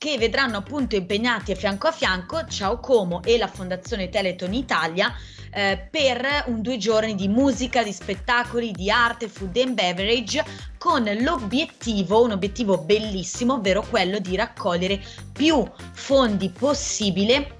che 0.00 0.16
vedranno 0.16 0.56
appunto 0.56 0.96
impegnati 0.96 1.54
fianco 1.54 1.88
a 1.88 1.92
fianco 1.92 2.46
Ciao 2.46 2.78
Como 2.78 3.22
e 3.22 3.36
la 3.36 3.48
Fondazione 3.48 4.08
Teleton 4.08 4.54
Italia 4.54 5.14
eh, 5.52 5.88
per 5.90 6.44
un 6.46 6.62
due 6.62 6.78
giorni 6.78 7.14
di 7.14 7.28
musica, 7.28 7.82
di 7.82 7.92
spettacoli, 7.92 8.70
di 8.72 8.90
arte, 8.90 9.28
food 9.28 9.54
and 9.58 9.74
beverage 9.74 10.42
con 10.78 11.04
l'obiettivo, 11.04 12.22
un 12.24 12.30
obiettivo 12.30 12.78
bellissimo, 12.78 13.56
ovvero 13.56 13.82
quello 13.82 14.18
di 14.20 14.36
raccogliere 14.36 15.04
più 15.34 15.70
fondi 15.92 16.48
possibile 16.48 17.58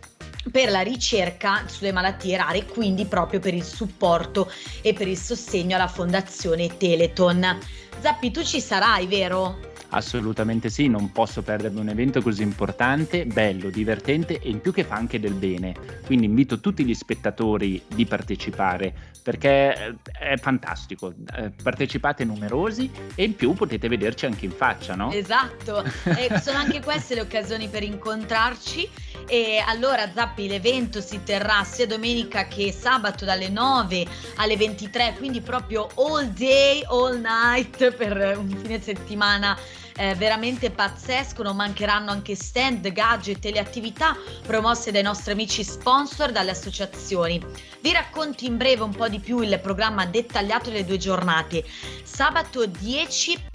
per 0.51 0.71
la 0.71 0.81
ricerca 0.81 1.65
sulle 1.67 1.93
malattie 1.93 2.39
rare, 2.39 2.65
quindi 2.65 3.05
proprio 3.05 3.39
per 3.39 3.53
il 3.53 3.65
supporto 3.65 4.51
e 4.81 4.95
per 4.95 5.09
il 5.09 5.19
sostegno 5.19 5.77
alla 5.77 5.89
Fondazione 5.89 6.75
Teleton. 6.79 7.59
Zappi, 8.01 8.31
tu 8.31 8.43
ci 8.43 8.63
sarai, 8.63 9.07
vero? 9.07 9.70
Assolutamente 9.91 10.71
sì, 10.71 10.89
non 10.89 11.11
posso 11.13 11.43
perdermi 11.43 11.81
un 11.81 11.89
evento 11.89 12.23
così 12.23 12.43
importante, 12.43 13.27
bello, 13.27 13.71
divertente 13.71 14.39
e 14.39 14.49
in 14.49 14.61
più 14.61 14.73
che 14.73 14.85
fa 14.85 14.95
anche 14.95 15.19
del 15.19 15.35
bene. 15.35 15.75
Quindi 16.07 16.27
invito 16.27 16.61
tutti 16.61 16.85
gli 16.85 16.95
spettatori 16.95 17.83
di 17.87 18.07
partecipare 18.07 19.11
perché 19.23 19.97
eh, 20.19 20.33
è 20.33 20.37
fantastico. 20.37 21.13
Eh, 21.37 21.51
partecipate 21.63 22.25
numerosi 22.25 22.91
e 23.15 23.25
in 23.25 23.35
più 23.35 23.55
potete 23.55 23.89
vederci 23.89 24.27
anche 24.27 24.45
in 24.45 24.53
faccia, 24.53 24.95
no? 24.95 25.13
Esatto, 25.13 25.85
e 26.05 26.39
sono 26.41 26.59
anche 26.59 26.81
queste 26.81 27.15
le 27.15 27.23
occasioni 27.23 27.69
per 27.69 27.83
incontrarci. 27.83 28.89
E 29.27 29.63
allora 29.65 30.11
Zappi 30.13 30.49
l'evento 30.49 31.01
si 31.01 31.23
terrà 31.23 31.63
sia 31.65 31.87
domenica 31.87 32.47
che 32.47 32.73
sabato 32.73 33.25
dalle 33.25 33.49
9 33.49 34.07
alle 34.37 34.57
23, 34.57 35.15
quindi 35.19 35.41
proprio 35.41 35.89
all 35.97 36.27
day, 36.33 36.83
all 36.89 37.21
night 37.21 37.93
per 37.93 38.37
un 38.37 38.49
fine 38.49 38.81
settimana 38.81 39.57
eh, 40.01 40.15
veramente 40.15 40.71
pazzesco, 40.71 41.43
non 41.43 41.57
mancheranno 41.57 42.11
anche 42.11 42.35
stand, 42.35 42.91
gadget 42.91 43.45
e 43.45 43.53
le 43.53 43.59
attività 43.59 44.17
promosse 44.47 44.91
dai 44.91 45.03
nostri 45.03 45.33
amici 45.33 45.63
sponsor, 45.63 46.33
dalle 46.33 46.53
associazioni. 46.53 47.39
Vi 47.83 47.93
racconto 47.93 48.47
in 48.47 48.57
breve 48.57 48.83
un 48.83 48.95
po' 48.95 49.09
di 49.09 49.21
più 49.21 49.41
il 49.41 49.61
programma 49.63 50.07
dettagliato 50.07 50.71
delle 50.71 50.87
due 50.87 50.97
giornate. 50.97 51.65
Sabato 52.03 52.65
10 52.65 53.49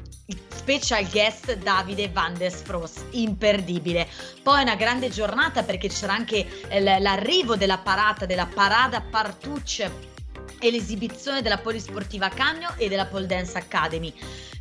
special 0.49 1.07
guest 1.09 1.57
Davide 1.57 2.09
Van 2.09 2.35
der 2.37 2.51
Spross, 2.51 3.05
imperdibile. 3.11 4.07
Poi 4.43 4.61
una 4.61 4.75
grande 4.75 5.09
giornata 5.09 5.63
perché 5.63 5.87
c'era 5.87 6.13
anche 6.13 6.45
l'arrivo 6.99 7.55
della 7.55 7.79
parata, 7.79 8.27
della 8.27 8.45
parada 8.45 9.01
Partucce 9.01 10.13
e 10.65 10.71
l'esibizione 10.71 11.43
della 11.43 11.59
Polisportiva 11.59 12.29
Cagno 12.29 12.73
e 12.77 12.89
della 12.89 13.05
Pole 13.05 13.27
Dance 13.27 13.55
Academy. 13.55 14.11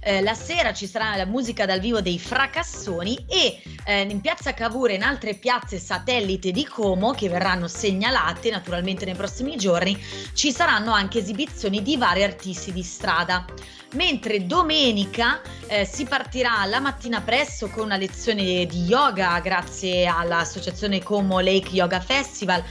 Eh, 0.01 0.21
la 0.21 0.35
sera 0.35 0.75
ci 0.75 0.87
sarà 0.87 1.17
la 1.17 1.25
musica 1.25 1.65
dal 1.65 1.81
vivo 1.81 2.03
dei 2.03 2.19
Fracassoni 2.19 3.25
e 3.27 3.63
eh, 3.87 4.03
in 4.03 4.21
piazza 4.21 4.53
Cavour 4.53 4.91
e 4.91 4.95
in 4.97 5.03
altre 5.03 5.33
piazze 5.33 5.79
satellite 5.79 6.51
di 6.51 6.67
Como 6.67 7.13
che 7.13 7.31
verranno 7.31 7.69
segnalate 7.69 8.51
naturalmente 8.51 9.07
nei 9.07 9.15
prossimi 9.15 9.57
giorni 9.57 9.99
ci 10.35 10.53
saranno 10.53 10.93
anche 10.93 11.21
esibizioni 11.21 11.83
di 11.83 11.97
vari 11.97 12.23
artisti 12.23 12.71
di 12.71 12.83
strada 12.83 13.47
mentre 13.95 14.45
domenica 14.45 15.41
eh, 15.69 15.87
si 15.87 16.05
partirà 16.05 16.67
la 16.67 16.81
mattina 16.81 17.23
presto 17.23 17.71
con 17.71 17.85
una 17.85 17.97
lezione 17.97 18.67
di 18.67 18.83
yoga 18.85 19.41
grazie 19.41 20.05
all'associazione 20.07 21.03
Como 21.03 21.41
Lake 21.41 21.71
Yoga 21.71 22.01
Festival 22.01 22.63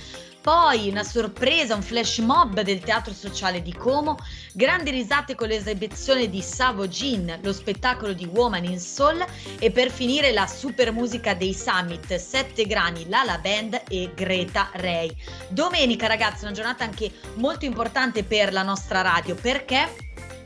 poi 0.44 0.90
una 0.90 1.06
sorpresa, 1.06 1.74
un 1.74 1.82
flash 1.82 2.18
mob 2.18 2.60
del 2.60 2.82
teatro 2.82 3.14
sociale 3.14 3.62
di 3.62 3.74
Como, 3.74 4.18
grandi 4.52 4.92
risate 4.92 5.36
con 5.36 5.48
l'esibizione 5.48 6.30
di 6.30 6.42
Savo 6.42 6.86
Gin, 6.90 7.40
lo 7.42 7.54
spettacolo 7.54 8.12
di 8.12 8.26
Woman 8.26 8.66
in 8.66 8.78
Soul 8.78 9.26
e 9.58 9.72
per 9.72 9.90
finire 9.90 10.34
la 10.34 10.46
super 10.46 10.92
musica 10.92 11.34
dei 11.34 11.54
Summit, 11.54 12.14
Sette 12.16 12.66
Grani, 12.66 13.08
Lala 13.08 13.38
Band 13.38 13.84
e 13.88 14.12
Greta 14.14 14.70
Ray. 14.74 15.16
Domenica 15.48 16.08
ragazzi, 16.08 16.44
una 16.44 16.54
giornata 16.54 16.84
anche 16.84 17.10
molto 17.36 17.64
importante 17.64 18.26
per 18.26 18.52
la 18.52 18.64
nostra 18.64 19.00
radio 19.00 19.36
perché 19.36 19.88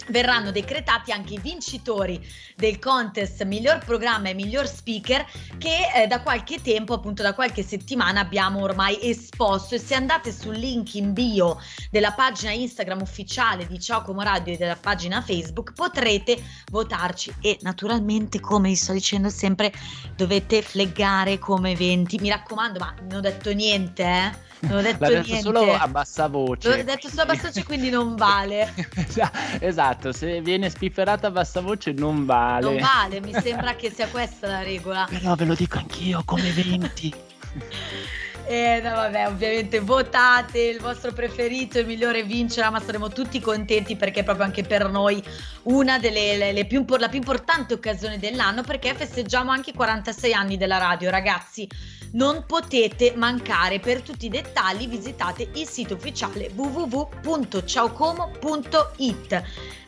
verranno 0.10 0.52
decretati 0.52 1.12
anche 1.12 1.36
i 1.36 1.40
vincitori 1.40 2.26
del 2.56 2.80
contest 2.80 3.44
miglior 3.44 3.84
programma 3.84 4.30
e 4.30 4.34
miglior 4.34 4.68
speaker 4.68 5.26
che 5.58 5.92
eh, 5.96 6.08
da 6.08 6.22
qualche 6.22 6.62
tempo, 6.62 6.94
appunto 6.94 7.22
da 7.22 7.34
qualche 7.34 7.64
settimana 7.64 8.20
abbiamo 8.20 8.62
ormai 8.62 8.98
esposto. 9.02 9.76
E 9.76 9.80
se 9.80 9.96
andate 9.96 10.32
sul 10.32 10.56
link 10.56 10.96
in 10.96 11.14
bio 11.14 11.60
della 11.92 12.12
pagina 12.12 12.52
Instagram 12.52 13.02
ufficiale 13.02 13.68
di 13.68 13.80
Ciao 13.80 14.02
Como 14.02 14.22
Radio 14.22 14.54
e 14.54 14.58
della 14.58 14.78
pagina 14.80 15.22
Facebook 15.22 15.74
potrete 15.74 16.42
votarci. 16.72 17.34
E 17.42 17.58
naturalmente 17.62 18.40
come 18.40 18.70
vi 18.70 18.76
sto 18.76 18.94
dicendo 18.94 19.30
sempre 19.30 19.72
dovete 20.16 20.62
fleggare 20.62 21.40
come 21.40 21.72
eventi, 21.72 22.18
mi 22.20 22.30
raccomando 22.30 22.80
ma 22.80 22.94
non 23.08 23.18
ho 23.18 23.22
detto 23.22 23.54
niente 23.54 24.04
eh 24.04 24.46
non 24.62 24.78
ho 24.78 24.82
detto 24.82 24.98
L'ha 25.00 25.10
detto 25.10 25.28
niente. 25.28 25.42
solo 25.42 25.74
a 25.74 25.88
bassa 25.88 26.28
voce. 26.28 26.70
L'ho 26.70 26.84
detto 26.84 27.10
solo 27.10 27.22
a 27.22 27.26
bassa 27.26 27.48
voce, 27.48 27.64
quindi 27.64 27.90
non 27.90 28.16
vale. 28.16 28.74
esatto, 29.60 30.12
se 30.12 30.42
viene 30.42 30.70
spifferata 30.70 31.28
a 31.28 31.32
bassa 31.32 31.62
voce 31.62 31.92
non 31.92 32.26
vale. 32.26 32.66
Non 32.66 32.78
vale, 32.78 33.22
mi 33.22 33.34
sembra 33.34 33.76
che 33.76 33.92
sia 33.92 34.08
questa 34.08 34.48
la 34.48 34.64
regola. 34.64 35.08
Però 35.10 35.36
ve 35.36 35.46
lo 35.46 35.56
dico 35.56 35.78
anch'io 35.78 36.22
come 36.26 36.48
eventi. 36.48 37.14
Eh, 38.50 38.80
no, 38.82 38.92
vabbè, 38.92 39.28
ovviamente 39.28 39.82
votate 39.82 40.62
il 40.62 40.80
vostro 40.80 41.12
preferito, 41.12 41.80
il 41.80 41.86
migliore 41.86 42.24
vincerà, 42.24 42.70
ma 42.70 42.80
saremo 42.80 43.10
tutti 43.10 43.42
contenti 43.42 43.98
perché 43.98 44.22
è 44.22 44.24
proprio 44.24 44.46
anche 44.46 44.64
per 44.64 44.90
noi 44.90 45.22
una 45.64 46.00
delle 46.00 46.38
le, 46.38 46.54
le 46.54 46.66
più, 46.66 46.86
la 46.98 47.10
più 47.10 47.18
importante 47.18 47.74
occasione 47.74 48.18
dell'anno 48.20 48.62
perché 48.62 48.94
festeggiamo 48.96 49.52
anche 49.52 49.72
i 49.72 49.74
46 49.74 50.32
anni 50.32 50.56
della 50.56 50.78
radio, 50.78 51.10
ragazzi 51.10 51.68
non 52.12 52.44
potete 52.46 53.14
mancare. 53.16 53.80
Per 53.80 54.02
tutti 54.02 54.26
i 54.26 54.30
dettagli 54.30 54.88
visitate 54.88 55.50
il 55.54 55.68
sito 55.68 55.96
ufficiale 55.96 56.52
www.ciaocomo.it. 56.54 59.44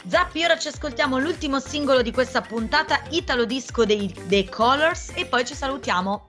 Zappi, 0.07 0.43
ora 0.43 0.57
ci 0.57 0.69
ascoltiamo 0.69 1.19
l'ultimo 1.19 1.59
singolo 1.59 2.01
di 2.01 2.11
questa 2.11 2.41
puntata, 2.41 3.01
Italo 3.09 3.45
Disco 3.45 3.85
dei 3.85 4.11
The 4.27 4.49
Colors 4.49 5.11
e 5.13 5.25
poi 5.25 5.45
ci 5.45 5.53
salutiamo. 5.55 6.27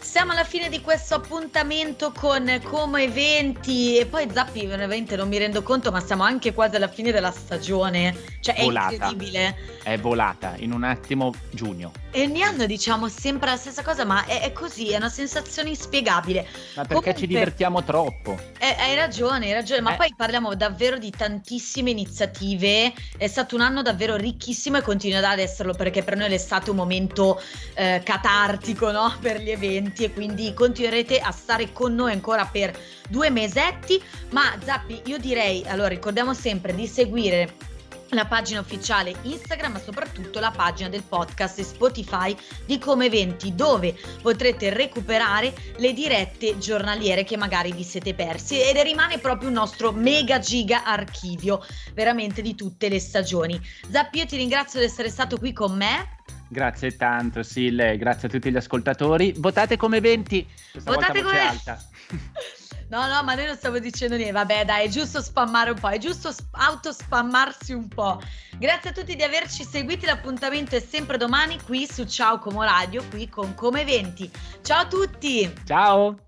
siamo 0.00 0.32
alla 0.32 0.44
fine 0.44 0.68
di 0.68 0.80
questo 0.80 1.16
appuntamento 1.16 2.12
con 2.12 2.60
Come 2.62 3.02
Eventi 3.02 3.98
e 3.98 4.06
poi 4.06 4.28
Zappi 4.32 4.64
veramente 4.64 5.16
non 5.16 5.28
mi 5.28 5.36
rendo 5.36 5.62
conto 5.62 5.90
ma 5.90 6.00
siamo 6.00 6.22
anche 6.22 6.54
quasi 6.54 6.76
alla 6.76 6.88
fine 6.88 7.10
della 7.10 7.32
stagione, 7.32 8.16
cioè 8.40 8.54
è 8.54 8.62
Volata. 8.62 8.92
incredibile. 8.92 9.56
È 9.82 9.98
volata, 9.98 10.54
in 10.58 10.72
un 10.72 10.84
attimo 10.84 11.34
giugno. 11.50 11.90
E 12.16 12.22
ogni 12.22 12.42
anno 12.42 12.64
diciamo 12.64 13.08
sempre 13.10 13.50
la 13.50 13.56
stessa 13.58 13.82
cosa 13.82 14.06
ma 14.06 14.24
è, 14.24 14.40
è 14.40 14.50
così, 14.50 14.88
è 14.88 14.96
una 14.96 15.10
sensazione 15.10 15.68
inspiegabile. 15.68 16.44
Ma 16.44 16.48
perché 16.76 16.86
Comunque- 16.86 17.14
ci 17.14 17.26
divertiamo 17.26 17.84
troppo? 17.84 18.38
Eh, 18.58 18.74
hai 18.78 18.94
ragione, 18.94 19.44
hai 19.48 19.52
ragione, 19.52 19.82
ma 19.82 19.92
Eh. 19.92 19.96
poi 19.96 20.14
parliamo 20.16 20.54
davvero 20.54 20.96
di 20.96 21.10
tantissime 21.10 21.90
iniziative, 21.90 22.94
è 23.18 23.26
stato 23.26 23.54
un 23.54 23.60
anno 23.60 23.82
davvero 23.82 24.16
ricchissimo 24.16 24.78
e 24.78 24.80
continuerà 24.80 25.28
ad 25.28 25.40
esserlo 25.40 25.74
perché 25.74 26.02
per 26.02 26.16
noi 26.16 26.30
l'estate 26.30 26.68
è 26.68 26.70
un 26.70 26.76
momento 26.76 27.38
eh, 27.74 28.00
catartico 28.02 28.90
no? 28.90 29.14
per 29.20 29.42
gli 29.42 29.50
eventi 29.50 30.04
e 30.04 30.12
quindi 30.14 30.54
continuerete 30.54 31.20
a 31.20 31.32
stare 31.32 31.70
con 31.74 31.94
noi 31.94 32.12
ancora 32.12 32.46
per 32.46 32.74
due 33.10 33.28
mesetti, 33.28 34.02
ma 34.30 34.56
Zappi 34.64 35.02
io 35.04 35.18
direi, 35.18 35.64
allora 35.66 35.88
ricordiamo 35.88 36.32
sempre 36.32 36.74
di 36.74 36.86
seguire 36.86 37.65
la 38.10 38.26
pagina 38.26 38.60
ufficiale 38.60 39.14
Instagram 39.22 39.72
ma 39.72 39.78
soprattutto 39.78 40.38
la 40.38 40.50
pagina 40.50 40.88
del 40.88 41.02
podcast 41.02 41.58
e 41.58 41.64
Spotify 41.64 42.36
di 42.64 42.78
Come 42.78 43.06
Eventi 43.06 43.54
dove 43.54 43.94
potrete 44.22 44.72
recuperare 44.72 45.52
le 45.78 45.92
dirette 45.92 46.58
giornaliere 46.58 47.24
che 47.24 47.36
magari 47.36 47.72
vi 47.72 47.82
siete 47.82 48.14
persi 48.14 48.60
ed 48.60 48.76
rimane 48.78 49.18
proprio 49.18 49.48
un 49.48 49.54
nostro 49.54 49.92
mega 49.92 50.38
giga 50.38 50.84
archivio 50.84 51.64
veramente 51.94 52.42
di 52.42 52.54
tutte 52.54 52.88
le 52.88 53.00
stagioni. 53.00 53.60
Zappi 53.90 54.18
io 54.18 54.26
ti 54.26 54.36
ringrazio 54.36 54.78
di 54.78 54.86
essere 54.86 55.08
stato 55.08 55.38
qui 55.38 55.52
con 55.52 55.76
me. 55.76 56.14
Grazie 56.48 56.96
tanto, 56.96 57.42
Sil, 57.42 57.74
e 57.80 57.96
grazie 57.96 58.28
a 58.28 58.30
tutti 58.30 58.52
gli 58.52 58.56
ascoltatori. 58.56 59.34
Votate 59.36 59.76
come 59.76 60.00
20, 60.00 60.46
questa 60.72 60.92
Votate 60.92 61.22
come- 61.22 61.40
alta. 61.40 61.78
No, 62.88 63.06
no, 63.08 63.22
ma 63.24 63.34
noi 63.34 63.46
non 63.46 63.56
stiamo 63.56 63.78
dicendo 63.78 64.14
niente. 64.16 64.32
Vabbè, 64.32 64.64
dai, 64.64 64.86
è 64.86 64.88
giusto 64.88 65.20
spammare 65.20 65.70
un 65.70 65.78
po', 65.78 65.88
è 65.88 65.98
giusto 65.98 66.30
sp- 66.30 66.54
autospammarsi 66.54 67.72
un 67.72 67.88
po'. 67.88 68.20
Grazie 68.58 68.90
a 68.90 68.92
tutti 68.92 69.16
di 69.16 69.22
averci 69.22 69.64
seguiti. 69.64 70.06
L'appuntamento 70.06 70.76
è 70.76 70.80
sempre 70.80 71.16
domani 71.16 71.60
qui 71.62 71.86
su 71.90 72.04
Ciao 72.04 72.38
Como 72.38 72.62
Radio, 72.62 73.02
qui 73.10 73.28
con 73.28 73.54
Come 73.54 73.80
Eventi. 73.80 74.30
Ciao 74.62 74.82
a 74.82 74.86
tutti! 74.86 75.52
Ciao! 75.64 76.26